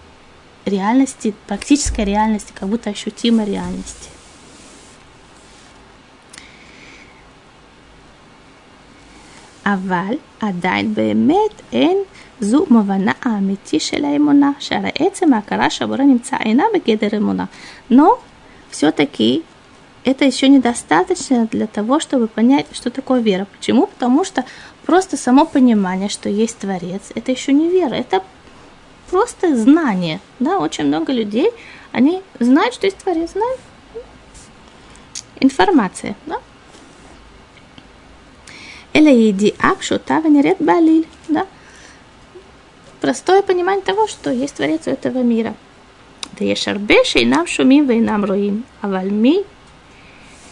[0.65, 4.09] реальности, практической реальности, как будто ощутимой реальности.
[9.63, 12.03] Аваль, адайн бемет, эн,
[12.40, 17.44] זו מובנה האמיתי של האמונה, שהרי עצם ההכרה שהבורא נמצא אינה בגדר אמונה.
[17.90, 18.18] Но
[18.70, 19.42] все-таки
[20.04, 23.46] это еще недостаточно для того, чтобы понять, что такое вера.
[23.56, 23.86] Почему?
[23.86, 24.44] Потому что
[24.84, 28.22] просто само понимание, что есть Творец, это еще не вера, это
[29.10, 30.20] просто знание.
[30.38, 30.58] Да?
[30.58, 31.50] Очень много людей,
[31.92, 33.60] они знают, что есть Творец, знают
[35.40, 36.14] информация.
[36.26, 36.36] Да?
[38.96, 41.42] אלא ידיעה פשוטה ונראית בעליל, да?
[43.01, 45.53] простое понимание того, что есть Творец у этого мира.
[46.39, 48.63] Да я шарбеши, и нам шумим, и нам руим.
[48.81, 49.43] А вальми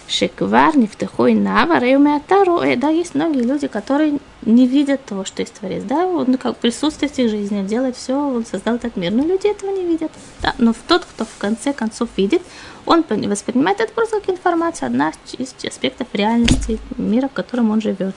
[0.09, 2.59] шеквар, нефтехой навар, и умеатару.
[2.59, 5.83] Э, да, есть многие люди, которые не видят того, что есть Творец.
[5.83, 9.11] Да, он как присутствие в их жизни, делает все, он создал этот мир.
[9.11, 10.11] Но люди этого не видят.
[10.41, 12.41] Да, но тот, кто в конце концов видит,
[12.85, 18.15] он воспринимает это просто как информацию, одна из аспектов реальности мира, в котором он живет.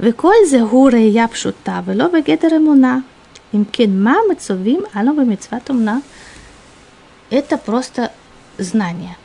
[0.00, 2.98] וכל זה הוא ראייה פשוטה ולא בגדר אמונה.
[3.54, 5.98] אם כן, מה מצווים אנו במצוות אומנה?
[7.30, 8.10] Это просто
[8.58, 9.16] знание.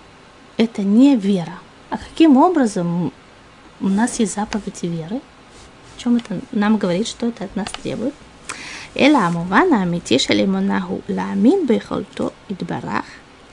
[0.58, 1.60] Это не вера.
[1.90, 3.12] А каким образом
[3.82, 5.20] у нас есть заповеди веры?
[5.96, 8.14] О чем это нам говорит, что это от нас требует?
[9.00, 13.06] אלא המובן האמיתי של אמונה הוא להאמין ביכולתו יתברך,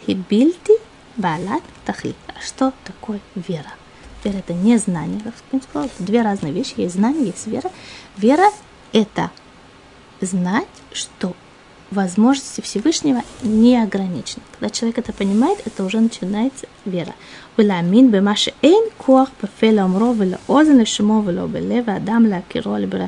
[0.07, 0.73] היא בלתי
[1.17, 2.15] בעלת תכלית.
[2.41, 3.78] Что такое вера?
[4.25, 6.75] Вера – это не знание, как я сказала, это две разные вещи.
[6.77, 7.71] Есть знание, есть вера.
[8.17, 9.31] Вера – это
[10.21, 11.35] знать, что
[11.91, 14.43] возможности Всевышнего не ограничены.
[14.53, 17.15] Когда человек это понимает, это уже начинается вера.
[17.59, 23.07] ולהאמין במה שאין כוח בפה לאומרו ולאוזן לשמו ולא בלב האדם להכירו לברה.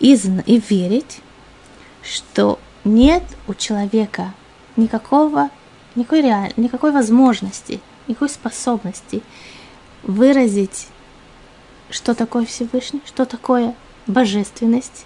[0.00, 1.20] И верить,
[2.02, 4.32] что нет у человека
[4.76, 5.50] никакого,
[5.94, 9.22] никакой, реаль, никакой возможности, никакой способности
[10.05, 10.87] выразить,
[11.89, 13.75] что такое Всевышний, что такое
[14.07, 15.05] божественность,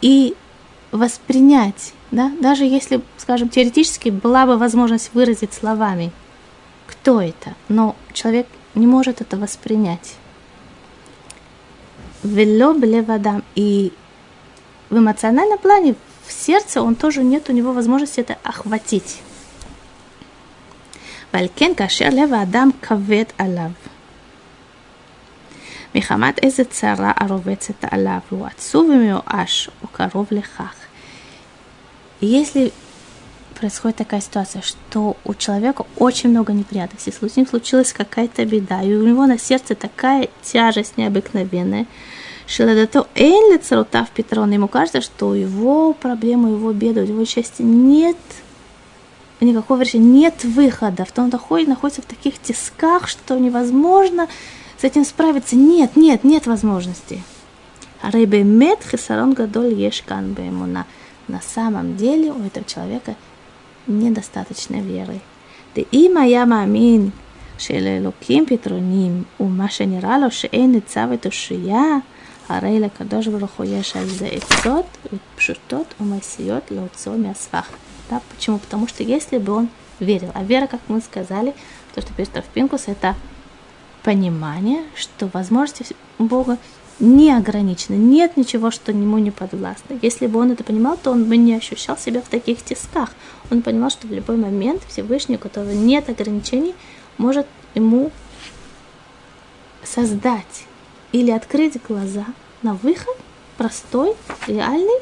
[0.00, 0.36] и
[0.92, 6.12] воспринять, да, даже если, скажем, теоретически была бы возможность выразить словами,
[6.86, 10.14] кто это, но человек не может это воспринять.
[12.22, 13.44] Вело блевадам.
[13.54, 13.92] И
[14.90, 15.94] в эмоциональном плане,
[16.26, 19.20] в сердце, он тоже нет у него возможности это охватить.
[21.33, 23.71] ועל כן כאשר לב האדם כבד עליו,
[25.95, 30.75] מחמת איזה צרה הרובצת עליו, והוא עצוב ומיואש, או קרוב לכך.
[32.21, 32.71] Если
[33.53, 38.93] происходит такая ситуация, что у человека очень много неприятностей, с ним случилась какая-то беда, и
[38.93, 41.85] у него на сердце такая тяжесть необыкновенная,
[42.45, 47.63] Шеладато Эйн лицарутав Петрон, ему кажется, что у его проблемы, его беды, у его счастья
[47.63, 48.17] нет
[49.41, 54.27] никакого решения, нет выхода, в том доходе находится в таких тисках, что невозможно
[54.77, 55.55] с этим справиться.
[55.55, 57.23] Нет, нет, нет возможности.
[58.01, 60.85] Рейбемет хисарон гадоль ешкан бемуна.
[61.27, 63.15] На самом деле у этого человека
[63.87, 65.21] недостаточно веры.
[65.75, 67.09] דאם היה מאמין
[67.57, 71.97] שלאלוקים פתרונים, ומה שנראה לו שאין ניצב ותושייה,
[72.49, 74.85] הרי לקדוש ברוך הוא יש על זה עצות
[75.35, 77.69] פשוטות ומעשיות להוציאו מהסבך.
[78.10, 78.58] Да, почему?
[78.58, 79.68] Потому что если бы он
[80.00, 81.54] верил, а вера, как мы сказали,
[81.94, 83.14] то, что пишет Равпинкус, это
[84.02, 86.58] понимание, что возможности Бога
[87.00, 89.98] не ограничены, нет ничего, что ему не подвластно.
[90.02, 93.10] Если бы он это понимал, то он бы не ощущал себя в таких тисках.
[93.50, 96.74] Он понимал, что в любой момент Всевышний, у которого нет ограничений,
[97.16, 98.10] может ему
[99.84, 100.66] создать
[101.12, 102.26] или открыть глаза
[102.62, 103.16] на выход
[103.56, 104.14] простой,
[104.46, 105.00] реальный,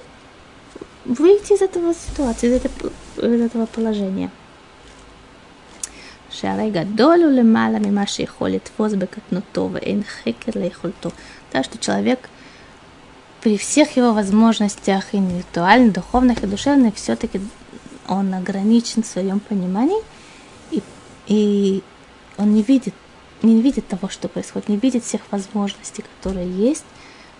[1.05, 4.29] выйти из этого ситуации, из этого, из этого положения.
[6.31, 11.09] שהרי גדול הוא למעלה ממה שיכול לתפוס בקטנותו ואין חקר ליכולתו.
[11.51, 12.29] Так что человек
[13.41, 17.41] при всех его возможностях интеллектуальных, духовных и душевных все-таки
[18.07, 20.01] он ограничен в своем понимании
[20.71, 20.81] и,
[21.27, 21.83] и
[22.37, 22.93] он не видит,
[23.41, 26.85] не видит того, что происходит, не видит всех возможностей, которые есть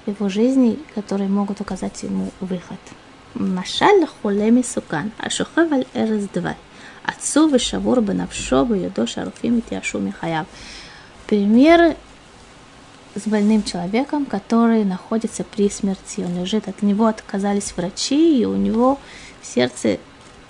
[0.05, 2.79] в его жизни, которые могут указать ему выход.
[3.35, 6.55] Машаль хулеми сукан, ашухав аль эрез двай.
[7.03, 10.45] Отцу вышавур бенавшо бьюдо шаруфим тяшу михаяв.
[11.27, 11.95] Пример
[13.15, 16.21] с больным человеком, который находится при смерти.
[16.21, 18.99] Он лежит, от него отказались врачи, и у него
[19.41, 19.99] в сердце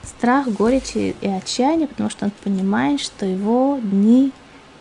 [0.03, 4.31] страх, горечь и отчаяние, потому что он понимает, что его дни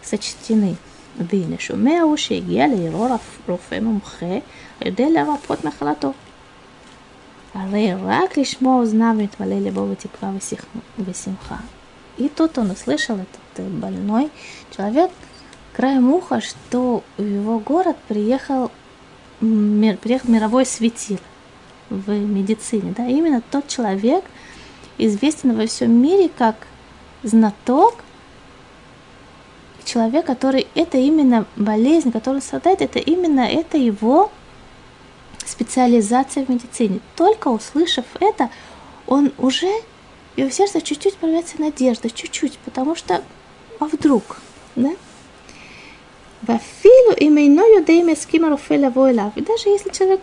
[0.03, 0.77] сочтены.
[1.19, 3.09] והנה שומע הוא שהגיע לערעור
[3.49, 4.39] רופא מומחה
[4.85, 6.13] יודע להרפות מחלתו.
[7.58, 10.34] Але рак лишмо узнав витвали любого тепла
[10.98, 11.60] весимха.
[12.18, 14.30] И тут он услышал, этот э, больной
[14.76, 15.12] человек,
[15.74, 18.72] краем уха, что в его город приехал,
[19.42, 21.20] мир, приехал мировой светил
[21.90, 22.94] в медицине.
[22.98, 23.08] Да?
[23.08, 24.24] Именно тот человек
[24.98, 26.56] известен во всем мире как
[27.24, 27.96] знаток,
[29.84, 34.32] человек, который это именно болезнь, которую страдает, это именно это его
[35.46, 37.00] специализация в медицине.
[37.16, 38.50] Только услышав это,
[39.08, 39.72] он уже,
[40.36, 43.24] и у сердца чуть-чуть появляется надежда, чуть-чуть, потому что,
[43.80, 44.38] а вдруг,
[44.76, 44.92] да?
[46.42, 49.36] Вафилу имейною деймескимару фэля войлав.
[49.36, 50.22] И даже если человек,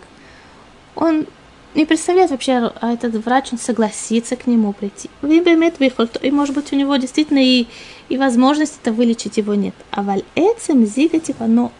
[0.94, 1.26] он
[1.74, 5.08] не представляет вообще, а этот врач, он согласится к нему прийти.
[5.22, 7.66] Вибемет вихольт, и может быть у него действительно и,
[8.08, 9.74] и возможность это вылечить его нет.
[9.90, 11.72] А валь эцем зигатив, но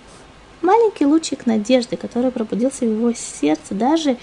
[0.62, 4.16] маленький лучик надежды, который пробудился в его сердце, даже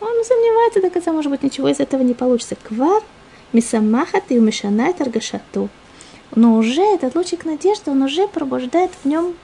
[0.00, 2.56] он сомневается до конца, может быть, ничего из этого не получится.
[2.56, 3.02] Квар,
[3.52, 5.68] мисамахат и умешанает аргашату.
[6.34, 9.34] Но уже этот лучик надежды, он уже пробуждает в нем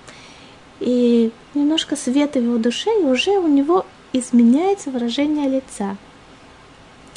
[0.80, 5.97] и немножко света в его душе, и уже у него изменяется выражение лица.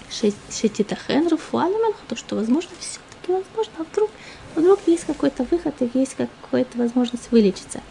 [0.10, 4.10] Шетитахен руфуалиман, то, что возможно, все-таки возможно, а вдруг,
[4.56, 7.82] вдруг есть какой-то выход и есть какая-то возможность вылечиться.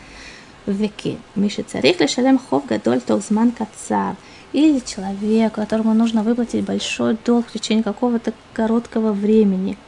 [0.66, 1.18] Веки.
[1.34, 4.16] Миша царих лишалем хов гадоль толзман кацар.
[4.52, 9.78] Или человек, которому нужно выплатить большой долг в течение какого-то короткого времени.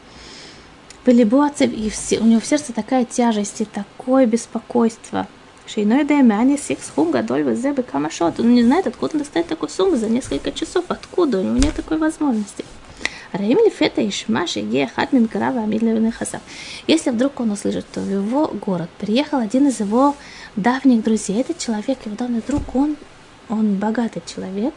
[1.05, 1.23] Были
[1.65, 5.29] и все, у него в сердце такая тяжесть и такое беспокойство–
[5.67, 8.39] Шейной Даймяни Сикс Хум Гадоль Везебе Камашот.
[8.39, 10.85] Он не знает, откуда достать такую сумму за несколько часов.
[10.89, 11.41] Откуда?
[11.41, 12.65] У него нет такой возможности.
[16.87, 20.15] Если вдруг он услышит, то в его город приехал один из его
[20.57, 21.41] давних друзей.
[21.41, 22.97] Этот человек, его давний друг, он,
[23.49, 24.75] он богатый человек.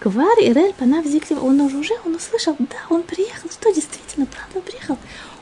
[0.00, 4.96] Квар Ирель Панав Зиктив, он уже, он услышал, да, он приехал, что действительно, правда, приехал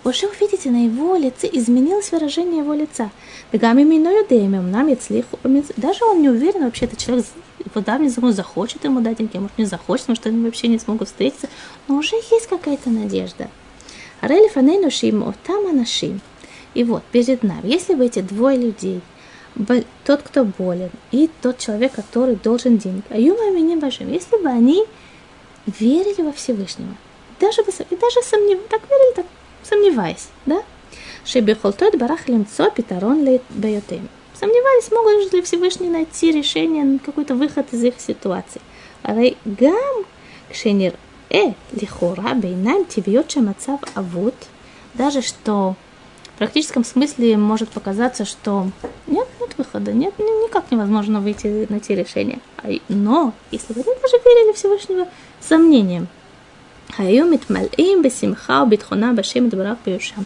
[0.06, 3.10] уже увидите, на его лице изменилось выражение его лица.
[3.52, 3.88] Даже
[6.04, 7.26] он не уверен, вообще этот человек
[7.66, 11.08] его давний знакомый захочет ему дать деньги, может не захочет, может они вообще не смогут
[11.08, 11.48] встретиться,
[11.88, 13.48] но уже есть какая-то надежда.
[14.20, 16.20] Арели фанейну шим там анашим.
[16.74, 19.00] И вот перед нами, если бы эти двое людей,
[20.04, 24.48] тот, кто болен, и тот человек, который должен денег, а юма меня божим, если бы
[24.48, 24.84] они
[25.66, 26.94] верили во Всевышнего,
[27.40, 29.26] даже, и даже сомневались, так верили, так
[29.62, 30.62] сомневаясь, да?
[31.24, 37.99] Шебехолтот барах лимцо питарон лейбайотем Сомневались, могут ли Всевышний найти решение, какой-то выход из их
[37.99, 38.61] ситуации.
[39.03, 40.03] הרי גם
[40.49, 44.34] כשנראה לכאורה בעיניים טבעיות שהמצב אבוד,
[44.95, 45.75] даже что
[46.36, 48.67] в практическом смысле может показаться, что
[49.07, 52.39] нет, нет выхода, нет, никак невозможно выйти на те решения.
[52.89, 55.07] Но если вы даже верили Всевышнего
[55.39, 56.07] сомнением,
[56.97, 60.21] היו מתמלאים בשמחה וביטחונה בשם יתברך ביושם.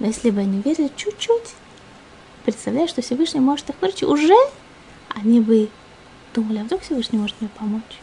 [0.00, 1.54] Но если бы они верили чуть-чуть,
[2.45, 4.35] Представляешь, что Всевышний может их выручить, уже
[5.09, 5.67] они бы
[6.33, 7.99] думали, а вдруг Всевышний может мне помочь.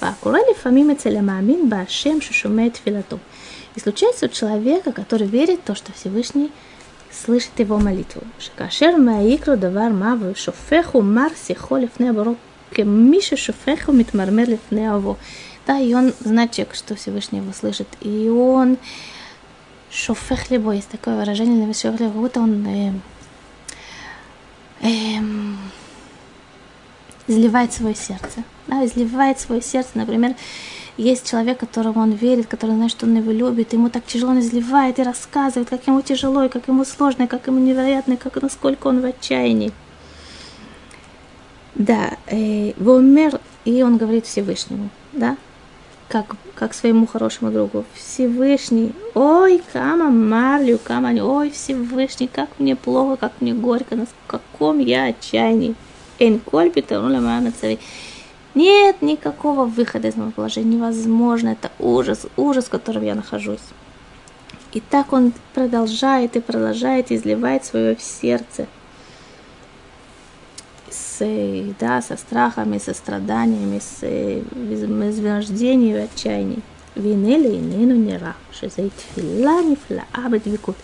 [0.00, 3.18] Вакура лифамим и а башем шушумеет филату.
[3.74, 6.52] И случается у человека, который верит в то, что Всевышний
[7.10, 8.22] слышит его молитву.
[8.38, 14.92] Шакашер маикру давар мавы шофеху мар сихо лифне бароке миша шофеху митмармер лифне.
[15.66, 17.88] Да, и он знает, значит, что Всевышний его слышит.
[18.02, 18.76] И он
[19.94, 22.92] шофех либо, есть такое выражение, шофех либо, как будто он э,
[24.82, 25.20] э,
[27.28, 28.42] изливает свое сердце.
[28.66, 29.90] Да, изливает свое сердце.
[29.94, 30.34] Например,
[30.96, 34.40] есть человек, которому он верит, который знает, что он его любит, ему так тяжело, он
[34.40, 38.16] изливает и рассказывает, как ему тяжело, и как ему сложно, и как ему невероятно, и
[38.16, 39.72] как, насколько он в отчаянии.
[41.74, 45.36] Да, э, Вомер, и он говорит Всевышнему, да,
[46.08, 47.84] как, как своему хорошему другу.
[47.94, 54.78] Всевышний, ой, кама марлю, кама, ой, Всевышний, как мне плохо, как мне горько, на каком
[54.78, 55.74] я отчаянии.
[56.18, 57.00] Эн кольпита,
[58.54, 63.58] нет никакого выхода из моего положения, невозможно, это ужас, ужас, в котором я нахожусь.
[64.72, 68.66] И так он продолжает и продолжает, изливает свое в сердце
[71.13, 71.19] с,
[71.79, 74.01] да, со страхами, со страданиями, с
[74.51, 76.63] возбуждением и отчаянием.
[76.95, 80.75] Винели и нину нера, что за тфила нифлаа бедвикут.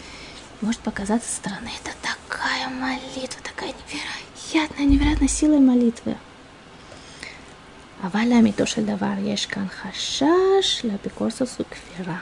[0.61, 6.15] Может показаться стороны, это такая молитва, такая невероятная, невероятная сила молитвы.
[8.03, 12.17] אבל לאמיתו של דבר יש כאן חשש לאפיקורסוס וכפירה.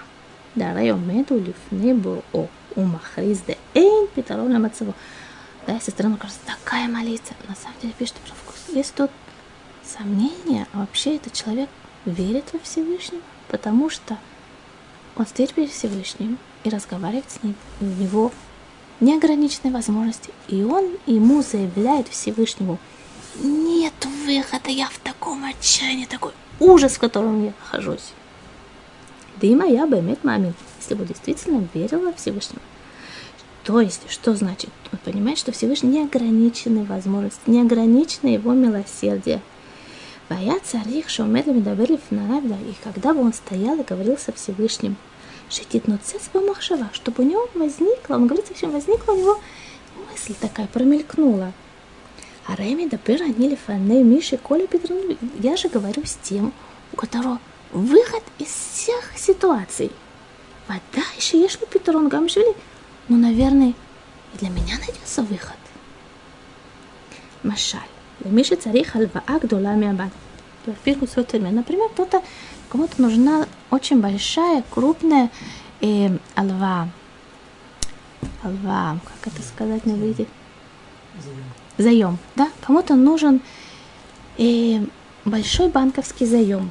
[0.58, 2.48] דהרי עומד הוא לפני בוראו
[2.78, 4.92] ומכריז דאין פתרון למצבו.
[5.69, 7.37] Да, со стороны кажется, такая молитва.
[7.47, 8.57] На самом деле пишет Правкус.
[8.75, 9.11] Есть тут
[9.85, 11.69] сомнение, а вообще этот человек
[12.07, 14.17] верит во Всевышнего, потому что
[15.15, 17.55] он стоит перед Всевышним и разговаривает с ним.
[17.83, 18.33] У него
[19.01, 20.31] неограниченные возможности.
[20.49, 22.79] И он ему заявляет Всевышнему,
[23.39, 23.93] нет
[24.25, 28.15] выхода, я в таком отчаянии, такой ужас, в котором я нахожусь.
[29.39, 32.63] Да и моя Бэмет Мамин, если бы действительно верила Всевышнему,
[33.69, 34.71] то есть, что значит?
[34.95, 39.43] Он понимает, что Всевышний неограниченные возможности, неограниченное его милосердие.
[40.31, 44.97] Вая царих шоумедлами добыли и когда бы он стоял и говорил со Всевышним,
[45.51, 49.39] шитит нуцес махшава, чтобы у него возникла, он говорит совсем, возникла у него
[50.11, 51.53] мысль такая, промелькнула.
[52.47, 56.55] А Реми Дабер они лифаней Миши Коля Петрон, я же говорю с тем,
[56.95, 57.39] у которого
[57.71, 59.91] выход из всех ситуаций.
[60.69, 62.55] Вода еще ешь Петрон Гамшвили,
[63.09, 63.75] ну, наверное,
[64.35, 65.57] и для меня найдется выход.
[67.43, 67.81] Машаль.
[68.25, 70.11] Лемиши царих альваа гдула миабад.
[70.67, 72.23] Например, кто-то,
[72.69, 75.31] кому-то нужна очень большая, крупная
[75.81, 76.89] э, алва.
[78.43, 80.27] Алва, как это сказать на иврите?
[81.25, 81.45] Заем.
[81.79, 82.51] заем, да?
[82.61, 83.41] Кому-то нужен
[84.37, 84.85] э,
[85.25, 86.71] большой банковский заем.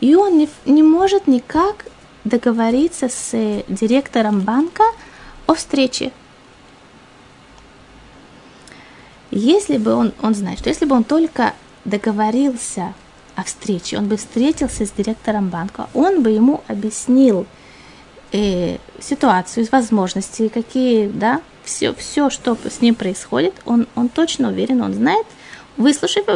[0.00, 1.84] И он не, не может никак
[2.24, 4.84] договориться с э, директором банка
[5.46, 6.12] о встрече.
[9.30, 11.54] Если бы он, он знает, что если бы он только
[11.84, 12.94] договорился
[13.34, 17.46] о встрече, он бы встретился с директором банка, он бы ему объяснил
[18.32, 24.82] э, ситуацию, возможности, какие, да, все, все, что с ним происходит, он, он точно уверен,
[24.82, 25.26] он знает.
[25.76, 26.26] Выслушав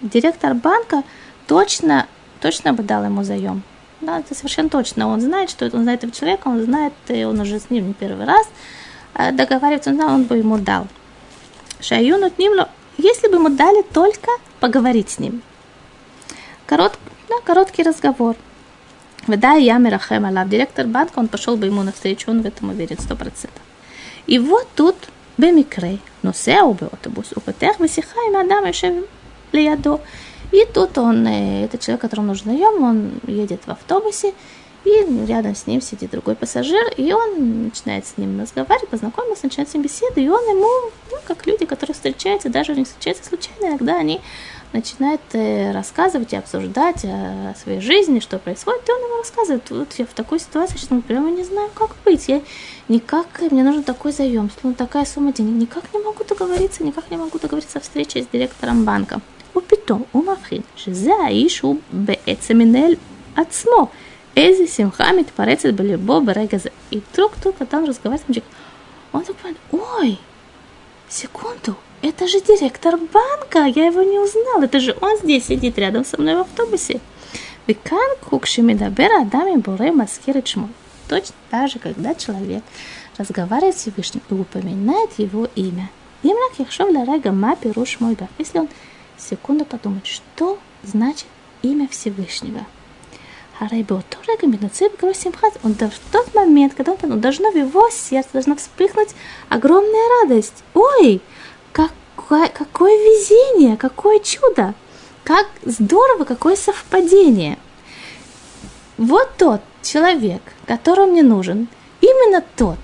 [0.00, 1.04] директор банка
[1.46, 2.06] точно,
[2.40, 3.62] точно бы дал ему заем.
[4.04, 5.08] Да, это совершенно точно.
[5.08, 7.88] Он знает, что это, он знает этого человека, он знает, и он уже с ним
[7.88, 8.46] не первый раз
[9.14, 10.86] э, договаривается, он, знал, он бы ему дал.
[11.80, 12.66] Шаюну Тнимлю,
[12.98, 14.30] если бы ему дали только
[14.60, 15.42] поговорить с ним.
[16.66, 16.98] Корот,
[17.28, 18.36] да, короткий разговор.
[19.26, 23.16] Да, я Мирахем директор банка, он пошел бы ему навстречу, он в этом уверен, сто
[23.16, 23.62] процентов.
[24.26, 24.96] И вот тут
[25.38, 29.04] Бемикрей, но сеу бы автобус, употех, высихаем, мадам еще
[29.52, 30.00] лиядо.
[30.54, 34.34] И тут он, этот человек, которому нужен наем, он едет в автобусе,
[34.84, 39.68] и рядом с ним сидит другой пассажир, и он начинает с ним разговаривать, познакомился, начинает
[39.68, 43.70] с ним беседу, и он ему, ну, как люди, которые встречаются, даже не встречаются случайно,
[43.70, 44.20] иногда они
[44.72, 49.92] начинают э, рассказывать и обсуждать о своей жизни, что происходит, и он ему рассказывает, вот
[49.98, 52.40] я в такой ситуации сейчас прямо не знаю, как быть, я
[52.86, 57.16] никак, мне нужен такой заем, ну, такая сумма денег, никак не могу договориться, никак не
[57.16, 59.20] могу договориться о встрече с директором банка.
[59.56, 62.94] ופתאום הוא מבחין שזה האיש הוא בעצם מנהל
[63.36, 63.88] עצמו.
[64.36, 66.70] איזה שמחה מתפרצת בליבו ברגע זה.
[66.90, 68.44] И вдруг кто там разговаривает,
[69.12, 70.18] он такой: ой,
[71.08, 76.04] секунду, это же директор банка, я его не узнал, это же он здесь сидит рядом
[76.04, 77.00] со мной в автобусе.
[77.66, 80.68] Викан кукшимидабера адами буре маскиры чмо.
[81.08, 82.62] Точно так же, когда человек
[83.16, 85.90] разговаривает с Всевышним и упоминает его имя.
[86.22, 88.68] Имрак яхшов ларега ма пируш мой Если он
[89.18, 91.26] секунду подумать, что значит
[91.62, 92.66] имя Всевышнего.
[95.62, 99.10] Он в тот момент, когда он подумал, должно в его сердце должна вспыхнуть
[99.48, 100.64] огромная радость.
[100.74, 101.20] Ой,
[101.72, 104.74] какое, какое везение, какое чудо!
[105.22, 107.58] Как здорово, какое совпадение!
[108.98, 111.68] Вот тот человек, который мне нужен,
[112.00, 112.78] именно тот,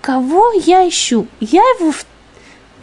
[0.00, 1.26] кого я ищу.
[1.40, 2.04] Я его в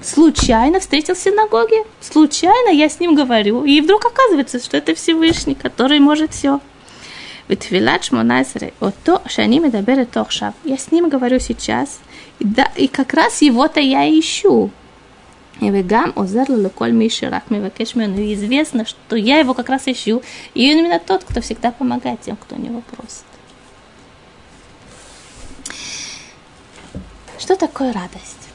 [0.02, 5.56] случайно встретил в синагоге, случайно я с ним говорю, и вдруг оказывается, что это Всевышний,
[5.56, 6.60] который может все.
[9.04, 9.42] то, что
[10.64, 12.00] Я с ним говорю сейчас,
[12.40, 14.70] и, да, и как раз его-то я ищу.
[15.60, 18.22] И вегам озерлу коль миширак мивакешмену.
[18.34, 20.22] Известно, что я его как раз ищу.
[20.54, 23.26] И он именно тот, кто всегда помогает тем, кто у него просит.
[27.40, 28.47] Что такое радость?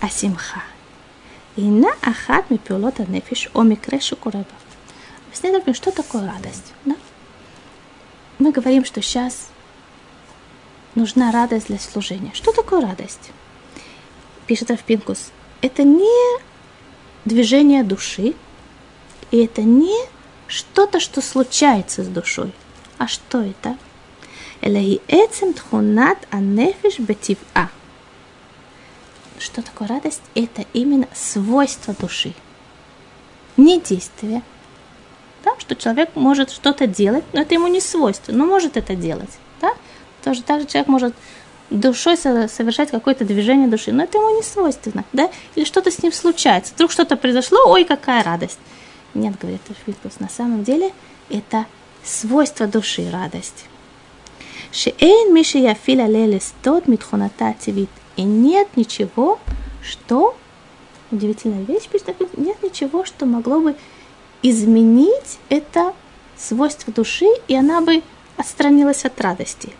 [0.00, 0.62] асимха.
[1.56, 4.46] на ахат ми пилота нефиш о микрешу куреба.
[5.32, 6.72] Следовательно, что такое радость?
[6.84, 6.96] Да?
[8.38, 9.48] Мы говорим, что сейчас
[10.94, 12.30] нужна радость для служения.
[12.34, 13.30] Что такое радость?
[14.46, 15.30] Пишет Равпинкус.
[15.60, 16.38] Это не
[17.24, 18.34] движение души,
[19.30, 19.96] и это не
[20.46, 22.52] что-то, что случается с душой.
[22.96, 23.76] А что это?
[24.60, 27.68] Элахи эцем тхунат анефиш бетив'а.
[29.38, 30.22] Что такое радость?
[30.34, 32.34] Это именно свойство души.
[33.56, 34.42] Не действие,
[35.44, 39.30] да, что человек может что-то делать, но это ему не свойственно, но может это делать.
[39.60, 39.72] Да?
[40.22, 41.14] Тоже так же человек может
[41.70, 46.12] душой совершать какое-то движение души, но это ему не свойственно, да, или что-то с ним
[46.12, 48.58] случается, вдруг что-то произошло, ой, какая радость.
[49.14, 50.92] Нет, говорит Филиппус, на самом деле
[51.28, 51.66] это
[52.04, 53.66] свойство души, радость.
[54.72, 57.90] Шеэйн миши яфиля лелес тот митхуната тивит.
[58.18, 59.38] И нет ничего,
[59.80, 60.36] что,
[61.12, 61.88] удивительная вещь,
[62.36, 63.76] нет ничего, что могло бы
[64.42, 65.94] изменить это
[66.36, 68.02] свойство души, и она бы
[68.36, 69.70] отстранилась от радости.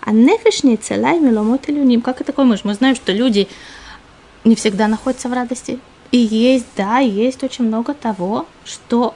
[0.00, 2.02] А нефишни целай миломот илюним.
[2.02, 2.64] Как это такое муж?
[2.64, 3.46] Мы знаем, что люди
[4.42, 5.78] не всегда находятся в радости.
[6.10, 9.14] И есть, да, есть очень много того, что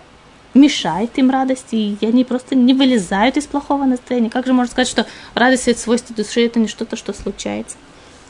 [0.55, 4.31] мешает им радости, и они просто не вылезают из плохого настроения.
[4.31, 7.77] Как же можно сказать, что радость это свойство души, это не что-то, что случается?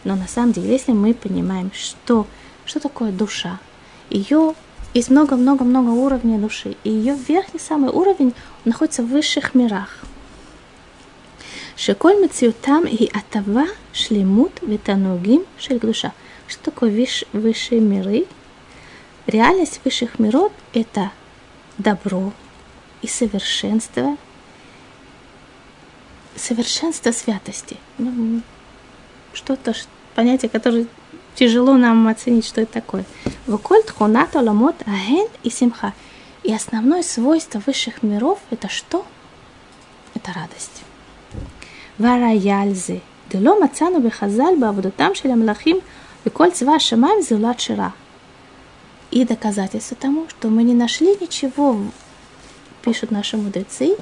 [0.05, 2.26] Но на самом деле, если мы понимаем, что,
[2.64, 3.59] что такое душа,
[4.09, 4.55] ее
[4.94, 6.76] есть много-много-много уровней души.
[6.84, 8.34] И ее верхний самый уровень
[8.64, 9.98] находится в высших мирах.
[11.76, 15.44] Шеколь мациютам и атава шлемут ветанугим
[15.80, 16.12] душа.
[16.46, 18.26] Что такое виш, высшие миры?
[19.26, 21.12] Реальность высших миров– это
[21.78, 22.32] добро
[23.01, 24.16] и совершенство,
[26.36, 27.76] совершенство святости.
[29.32, 29.74] Что-то,
[30.14, 30.86] понятие, которое
[31.34, 33.04] тяжело нам оценить, что это такое.
[33.46, 35.92] Выкольт хунат оламот аген и симха.
[36.42, 39.04] И основное свойство высших миров это что?
[40.14, 40.82] Это радость.
[41.98, 43.02] Вараяльзы.
[43.30, 45.80] Дело мацану бехазаль бавдутам шеля млахим
[46.24, 47.92] веколь цва шамаем зулат шира.
[49.10, 51.78] И доказательство тому, что мы не нашли ничего,
[52.82, 53.96] пишут наши мудрецы,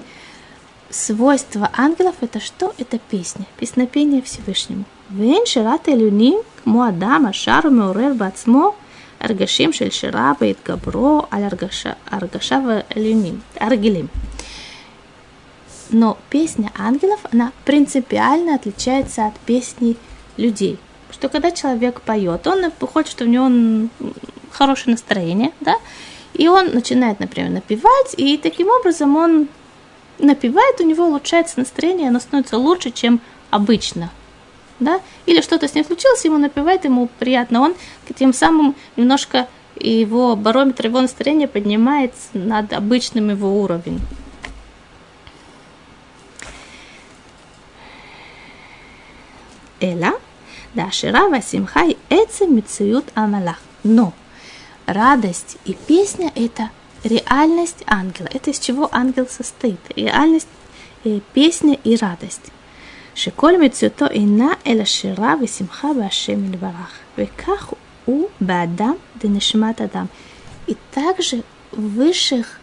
[0.90, 2.74] свойство ангелов это что?
[2.78, 4.84] Это песня, песнопение Всевышнему.
[5.17, 8.71] ואין שירת העליונים כמו אדם השר ומעורר בעצמו
[9.19, 11.43] הרגשים של שירה בהתגברו על
[12.11, 14.07] הרגשיו העליונים, הרגילים.
[15.91, 19.95] Но песня ангелов, она принципиально отличается от песни
[20.37, 20.79] людей.
[21.11, 23.89] Что когда человек поет, он хочет, чтобы у него
[24.49, 25.75] хорошее настроение, да,
[26.33, 29.47] и он начинает, например, напевать, и таким образом он
[30.17, 33.21] напевает, у него улучшается настроение, оно становится лучше, чем
[33.51, 34.09] обычно.
[34.80, 37.74] да, или что-то с ним случилось, ему напевает, ему приятно, он
[38.16, 44.00] тем самым немножко его барометр, его настроение поднимается над обычным его уровень
[49.80, 50.18] Эла,
[50.74, 53.60] да, ширава симхай эце мицуют амалах.
[53.84, 54.12] Но
[54.86, 56.70] радость и песня– это
[57.04, 58.28] реальность ангела.
[58.32, 59.78] Это из чего ангел состоит.
[59.94, 60.48] Реальность,
[61.04, 62.50] э, песня и радость.
[63.17, 67.73] שכל מציאותו אינה אלא שירה ושמחה בהשם יתברך, וכך
[68.05, 70.05] הוא באדם דנשמת אדם.
[70.67, 72.59] И также в высших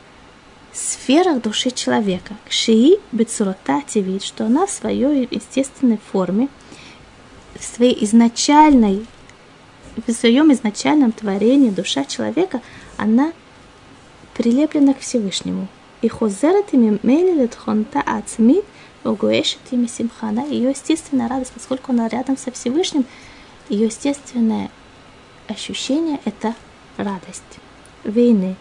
[0.72, 6.58] сферах души человека, кшии бецурота тивит, что она в своей естественной форме –
[7.60, 9.06] в своей изначальной,
[10.06, 12.60] в своем изначальном творении душа человека,
[12.96, 13.32] она
[14.34, 15.68] прилеплена к Всевышнему.
[16.02, 18.64] И хозерет ими мелилет хонта ацмит
[19.04, 20.46] угуэшет ими симхана.
[20.46, 23.04] Ее естественная радость, поскольку она рядом со Всевышним,
[23.68, 24.70] ее естественное
[25.48, 26.54] ощущение – это
[26.96, 27.58] радость.
[28.04, 28.54] Войны.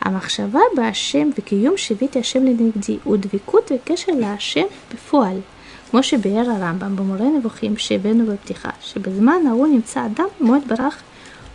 [0.00, 5.40] המחשבה בהשם וקיום שיוויתי השם לנגדי ודבקות וקשר להשם בפועל.
[5.90, 11.02] כמו שביאר הרמב"ם במורה נבוכים שהבאנו בפתיחה, שבזמן ההוא נמצא אדם מאוד ברח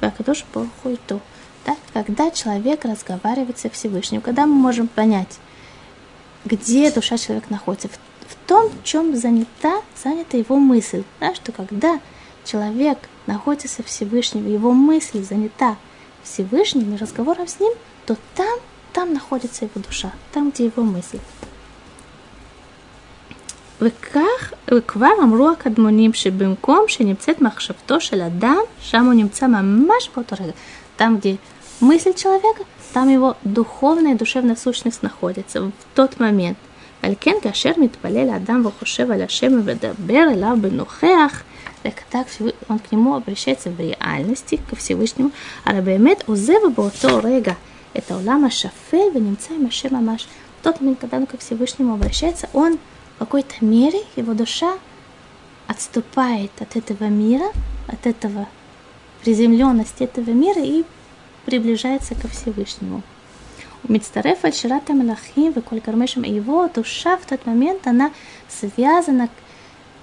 [0.02, 1.20] והקדוש ברוך הוא איתו.
[1.66, 1.74] Да?
[1.94, 5.40] Когда человек разговаривает со Всевышним, когда мы можем понять,
[6.46, 8.07] где душа человека находится, в, в
[8.48, 11.04] том, в чем занята, занята его мысль.
[11.20, 11.34] Да?
[11.36, 12.00] Что когда
[12.46, 15.78] человек находится со Всевышним, его мысль занята
[16.24, 17.74] Всевышним и разговором с ним,
[18.06, 18.60] то там,
[18.92, 21.20] там находится его душа, там, где его мысль.
[23.82, 30.52] וכך, וכבר אמרו הקדמונים שבמקום שנמצאת מחשבתו של אדם, שם הוא נמצא ממש באותו רגע.
[30.98, 31.38] Там, где
[31.82, 36.58] мысль человека, там его духовная и душевная сущность находится в тот момент.
[37.01, 41.45] Алькен кашер митпалель адам вахушев аля шема ведабер аля бенухеах.
[42.11, 42.27] Так
[42.69, 45.31] он к нему обращается в реальности, ко Всевышнему.
[45.65, 47.57] Арабеемет узева бото рега.
[47.95, 50.27] Это улама шафе венемца маше мамаш.
[50.61, 52.79] В тот момент, когда он ко Всевышнему обращается, он
[53.17, 54.77] в какой-то мере, его душа
[55.67, 57.47] отступает от этого мира,
[57.87, 58.49] от этого
[59.23, 60.85] приземленности этого мира и
[61.45, 63.03] приближается ко Всевышнему.
[63.88, 68.12] У Мицтареф Аль-Ширата Малахим, Веколь Кармешем, его душа в тот момент, она
[68.50, 69.30] связана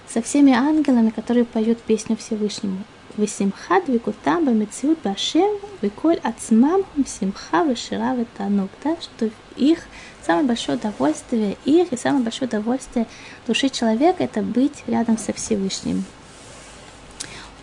[0.09, 2.79] со всеми ангелами, которые поют песню Всевышнему.
[3.19, 5.49] ושמחה דבקותם במציאות בהשם
[5.83, 8.69] וכל עצמם הם שמחה ושירה ותענוג.
[8.85, 9.79] Да, что их
[10.27, 13.07] самое большое удовольствие их и самое большое удовольствие
[13.47, 16.03] души человека это быть рядом со Всевышним.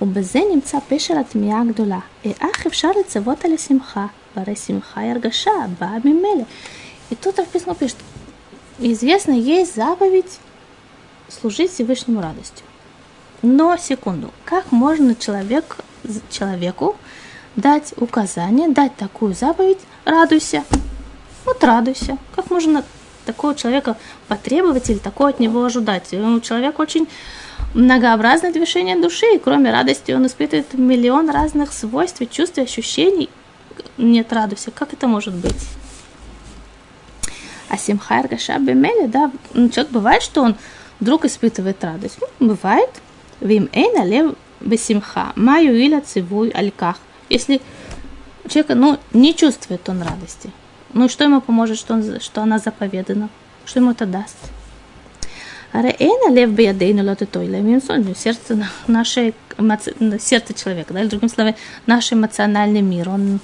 [0.01, 1.99] ובזה נמצא פשר התמיהה הגדולה.
[2.25, 4.05] איך אפשר לצוות על השמחה?
[4.34, 6.46] Варе Симха Яргаша, Баби Меле.
[7.10, 7.96] И тут Рафписмо пишет,
[8.78, 10.38] известно, есть заповедь
[11.28, 12.64] служить Всевышнему радостью.
[13.42, 15.78] Но, секунду, как можно человек,
[16.30, 16.96] человеку
[17.56, 20.64] дать указание, дать такую заповедь, радуйся,
[21.44, 22.18] вот радуйся.
[22.36, 22.84] Как можно
[23.26, 23.96] такого человека
[24.28, 26.10] потребовать или такого от него ожидать?
[26.10, 27.08] Человек очень
[27.74, 33.28] многообразное движение души, и кроме радости он испытывает миллион разных свойств, чувств, и ощущений,
[33.99, 34.70] нет, радуйся.
[34.70, 35.68] Как это может быть?
[37.68, 40.57] А симха Гаша Бемеле, да, человек бывает, что он
[41.01, 42.18] вдруг испытывает радость.
[42.38, 42.90] Ну, бывает,
[43.40, 45.32] Вим эйна лев бесимха.
[45.36, 46.99] Маю иля цивуй альках.
[47.28, 47.61] Если
[48.49, 50.51] человек ну, не чувствует он радости,
[50.93, 53.30] ну что ему поможет, что, он, что она заповедана?
[53.64, 54.36] Что ему это даст?
[55.72, 58.14] Эйна лев биядейну лотетой леминсон.
[58.14, 59.32] Сердце наше,
[60.20, 63.40] сердце человека, да, или другими словами, наш эмоциональный мир, он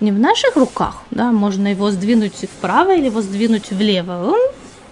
[0.00, 4.32] не в наших руках, да, можно его сдвинуть вправо или его сдвинуть влево.
[4.32, 4.40] Он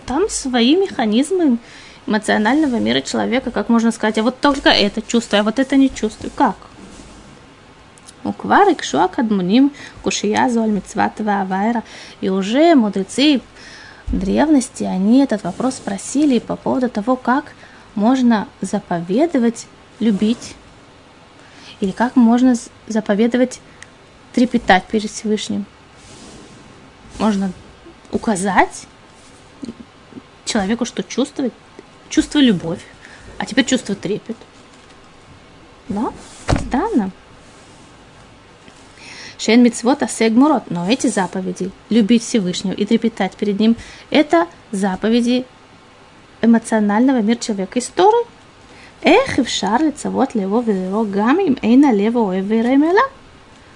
[0.07, 1.59] там свои механизмы
[2.07, 5.93] эмоционального мира человека, как можно сказать, а вот только это чувствую, а вот это не
[5.93, 6.31] чувствую.
[6.35, 6.57] Как?
[8.25, 11.83] Уквар икшуа кадмуним кушия золь мицват авайра.
[12.21, 13.41] И уже мудрецы
[14.09, 17.53] древности, они этот вопрос спросили по поводу того, как
[17.95, 19.67] можно заповедовать
[20.01, 20.55] любить,
[21.81, 22.55] или как можно
[22.87, 23.61] заповедовать
[24.39, 25.67] трепетать перед Всевышним.
[27.19, 27.51] Можно
[28.13, 28.87] указать
[30.45, 31.53] человеку, что чувствовать,
[32.09, 32.85] чувство любовь,
[33.39, 34.37] а теперь чувство трепет.
[35.89, 36.13] Да?
[36.47, 37.11] Странно.
[39.39, 40.71] Шен мицвот асегмурот.
[40.71, 43.77] Но эти заповеди, любить Всевышнего и трепетать перед Ним,
[44.11, 45.47] это заповеди
[46.43, 48.25] эмоционального мира человека из Торы.
[49.03, 53.03] Эх, и в шар лицевот лево велево гам им эйна лево эверемела.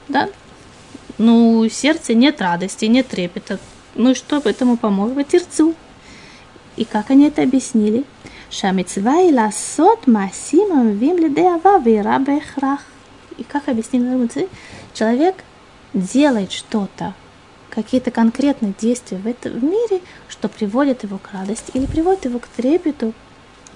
[0.06, 0.28] Да?
[1.18, 3.58] ну, сердце нет радости, нет трепета.
[3.94, 5.74] Ну и что об этому помочь терцу?
[6.76, 8.04] И как они это объяснили?
[8.50, 11.78] Шамицва и ласот масимом вим лидеава
[12.40, 12.80] храх.
[13.36, 14.48] И как объяснили мудрецы?
[14.94, 15.36] Человек
[15.94, 17.14] делает что-то,
[17.70, 22.48] какие-то конкретные действия в этом мире, что приводит его к радости или приводит его к
[22.48, 23.12] трепету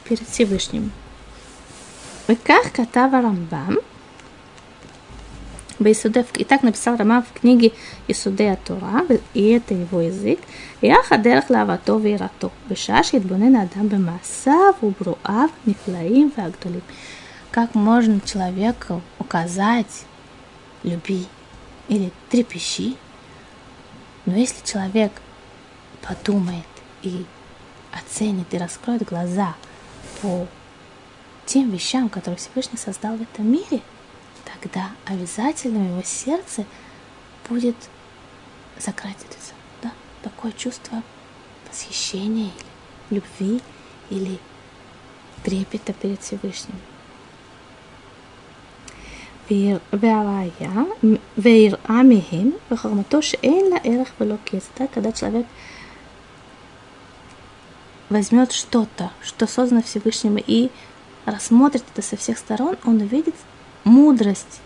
[0.04, 0.90] перед Всевышним.
[2.36, 3.78] как катава рамбам–
[5.78, 6.26] Бейсудев.
[6.36, 7.72] И так написал Рама в книге
[8.08, 9.04] Исудея Тора,
[9.34, 10.40] и это его язык.
[10.80, 12.50] Яха дерх лавато вейрато.
[12.68, 16.82] Бешаш едбунен адам бемасав, убруав, нефлаим вагдулим.
[17.50, 20.04] Как можно человеку указать
[20.82, 21.26] «люби»
[21.88, 22.96] или «трепещи»?
[24.26, 25.12] Но если человек
[26.02, 26.66] подумает
[27.02, 27.24] и
[27.92, 29.54] оценит и раскроет глаза
[30.20, 30.46] по
[31.46, 33.80] тем вещам, которые Всевышний создал в этом мире–
[34.65, 36.65] тогда обязательно в его сердце
[37.49, 37.75] будет
[38.79, 39.91] закрадываться да,
[40.23, 41.03] такое чувство
[41.69, 42.51] восхищения
[43.09, 43.61] или любви
[44.09, 44.39] или
[45.43, 46.79] трепета перед Всевышним.
[49.93, 50.71] והראיה,
[51.37, 54.69] ויראה מהם וחרמתו שאין לה ערך ולא כסף.
[54.77, 55.45] Так, когда человек
[58.09, 60.69] возьмет что-то, что создано Всевышним, и
[61.25, 63.35] рассмотрит это со всех сторон, он увидит
[63.86, 64.60] мудрость,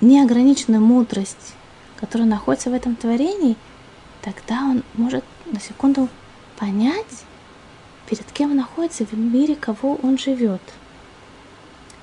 [0.00, 1.54] неограниченную мудрость,
[1.96, 3.56] которая находится в этом творении,
[4.22, 6.08] тогда он может на секунду
[6.58, 7.24] понять,
[8.08, 10.62] перед кем он находится в мире, кого он живет.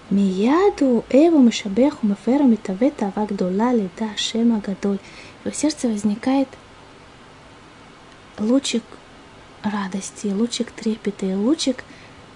[0.10, 5.00] Мияду эву мишабеху меферу митавета авагдула леда шема гадоль.
[5.44, 6.48] Его сердце возникает
[8.38, 8.84] лучик
[9.64, 11.84] радости, лучик трепета и лучик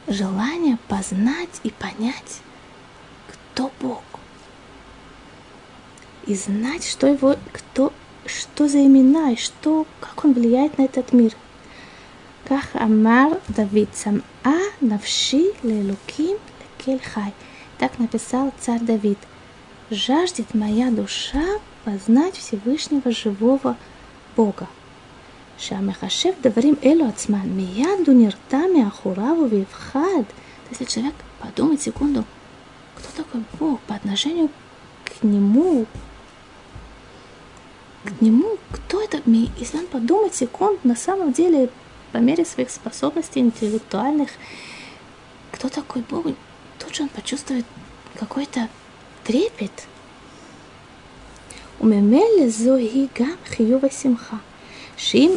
[0.07, 2.42] желания познать и понять
[3.52, 4.02] кто Бог.
[6.26, 7.92] И знать, что его, кто,
[8.26, 11.32] что за имена и что, как он влияет на этот мир.
[12.50, 17.30] כך אמר דוד, צמאה נפשי לאלוקים לקל חי.
[17.78, 19.18] Так написал царь Давид.
[19.90, 21.46] «Жаждет моя душа
[21.84, 23.76] познать Всевышнего живого
[24.36, 24.66] Бога».
[25.58, 30.22] שהמחשב דברים אלו עצמן מיד הוא נרתע מאחוריו ויפחד.
[30.70, 32.24] Если человек подумает секунду,
[33.02, 34.50] кто такой Бог по отношению
[35.04, 35.86] к нему,
[38.04, 39.20] к нему, кто это?
[39.26, 41.70] Если он подумает секунду, на самом деле,
[42.12, 44.30] по мере своих способностей интеллектуальных,
[45.52, 46.26] кто такой Бог,
[46.78, 47.66] тут же он почувствует
[48.18, 48.68] какой-то
[49.24, 49.86] трепет.
[51.80, 54.36] וממילא זוהי גם חיוב השמחה,
[54.96, 55.30] שאם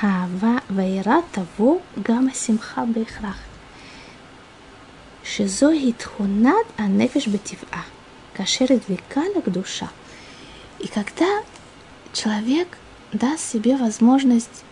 [0.00, 3.38] האהבה והיראה תבוא, גם השמחה בהכרח.
[5.35, 7.83] Шизо хитхунат анефиш бетива.
[8.33, 9.89] Кашерит векалик душа.
[10.79, 11.43] И когда
[12.13, 12.69] человек
[13.11, 14.63] даст себе возможность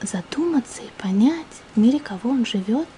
[0.00, 2.88] задуматься и понять, в мире кого он живет,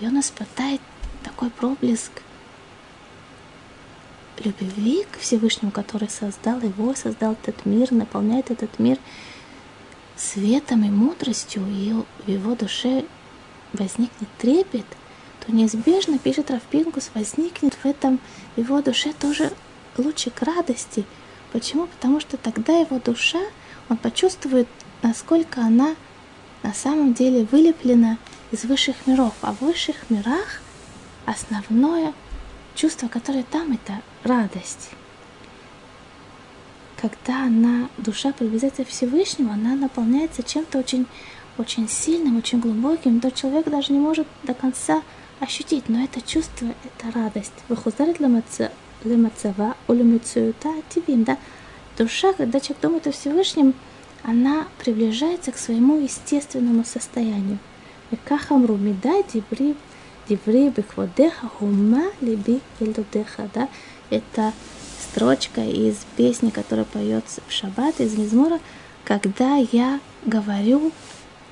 [0.00, 0.80] и он испытает
[1.22, 2.10] такой проблеск
[4.44, 8.98] любви к Всевышнему, который создал его, создал этот мир, наполняет этот мир
[10.16, 11.94] светом и мудростью, и
[12.24, 13.04] в его душе
[13.72, 14.86] возникнет трепет–
[15.44, 18.20] то неизбежно, пишет Равпинкус, возникнет в этом
[18.56, 19.52] его душе тоже
[19.96, 21.04] лучик радости.
[21.52, 21.86] Почему?
[21.86, 23.40] Потому что тогда его душа,
[23.88, 24.68] он почувствует,
[25.02, 25.94] насколько она
[26.62, 28.18] на самом деле вылеплена
[28.52, 29.34] из высших миров.
[29.42, 30.62] А в высших мирах
[31.26, 32.14] основное
[32.74, 34.90] чувство, которое там, это радость.
[36.96, 41.06] Когда она, душа приближается к Всевышнему, она наполняется чем-то очень,
[41.58, 45.02] очень сильным, очень глубоким, то человек даже не может до конца
[45.42, 47.52] ощутить, но это чувство, это радость.
[47.68, 51.36] Выхузарит лемацава улемицуюта тивим, да?
[51.98, 53.74] Душа, когда человек думает о Всевышнем,
[54.22, 57.58] она приближается к своему естественному состоянию.
[58.12, 59.74] И кахамру меда дибри
[60.28, 63.68] диври бекводеха хума либи ельдудеха, да?
[64.10, 64.52] Это
[65.00, 68.60] строчка из песни, которая поется в шаббат, из Мизмора,
[69.04, 70.92] когда я говорю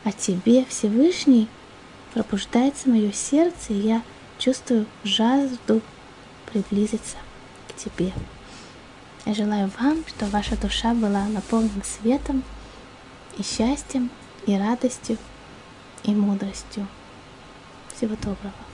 [0.04, 1.48] о тебе, Всевышний,
[2.12, 4.02] пробуждается мое сердце, и я
[4.38, 5.80] чувствую жажду
[6.46, 7.16] приблизиться
[7.68, 8.12] к тебе.
[9.26, 12.42] Я желаю вам, чтобы ваша душа была наполнена светом
[13.36, 14.10] и счастьем,
[14.46, 15.18] и радостью,
[16.04, 16.86] и мудростью.
[17.94, 18.69] Всего доброго.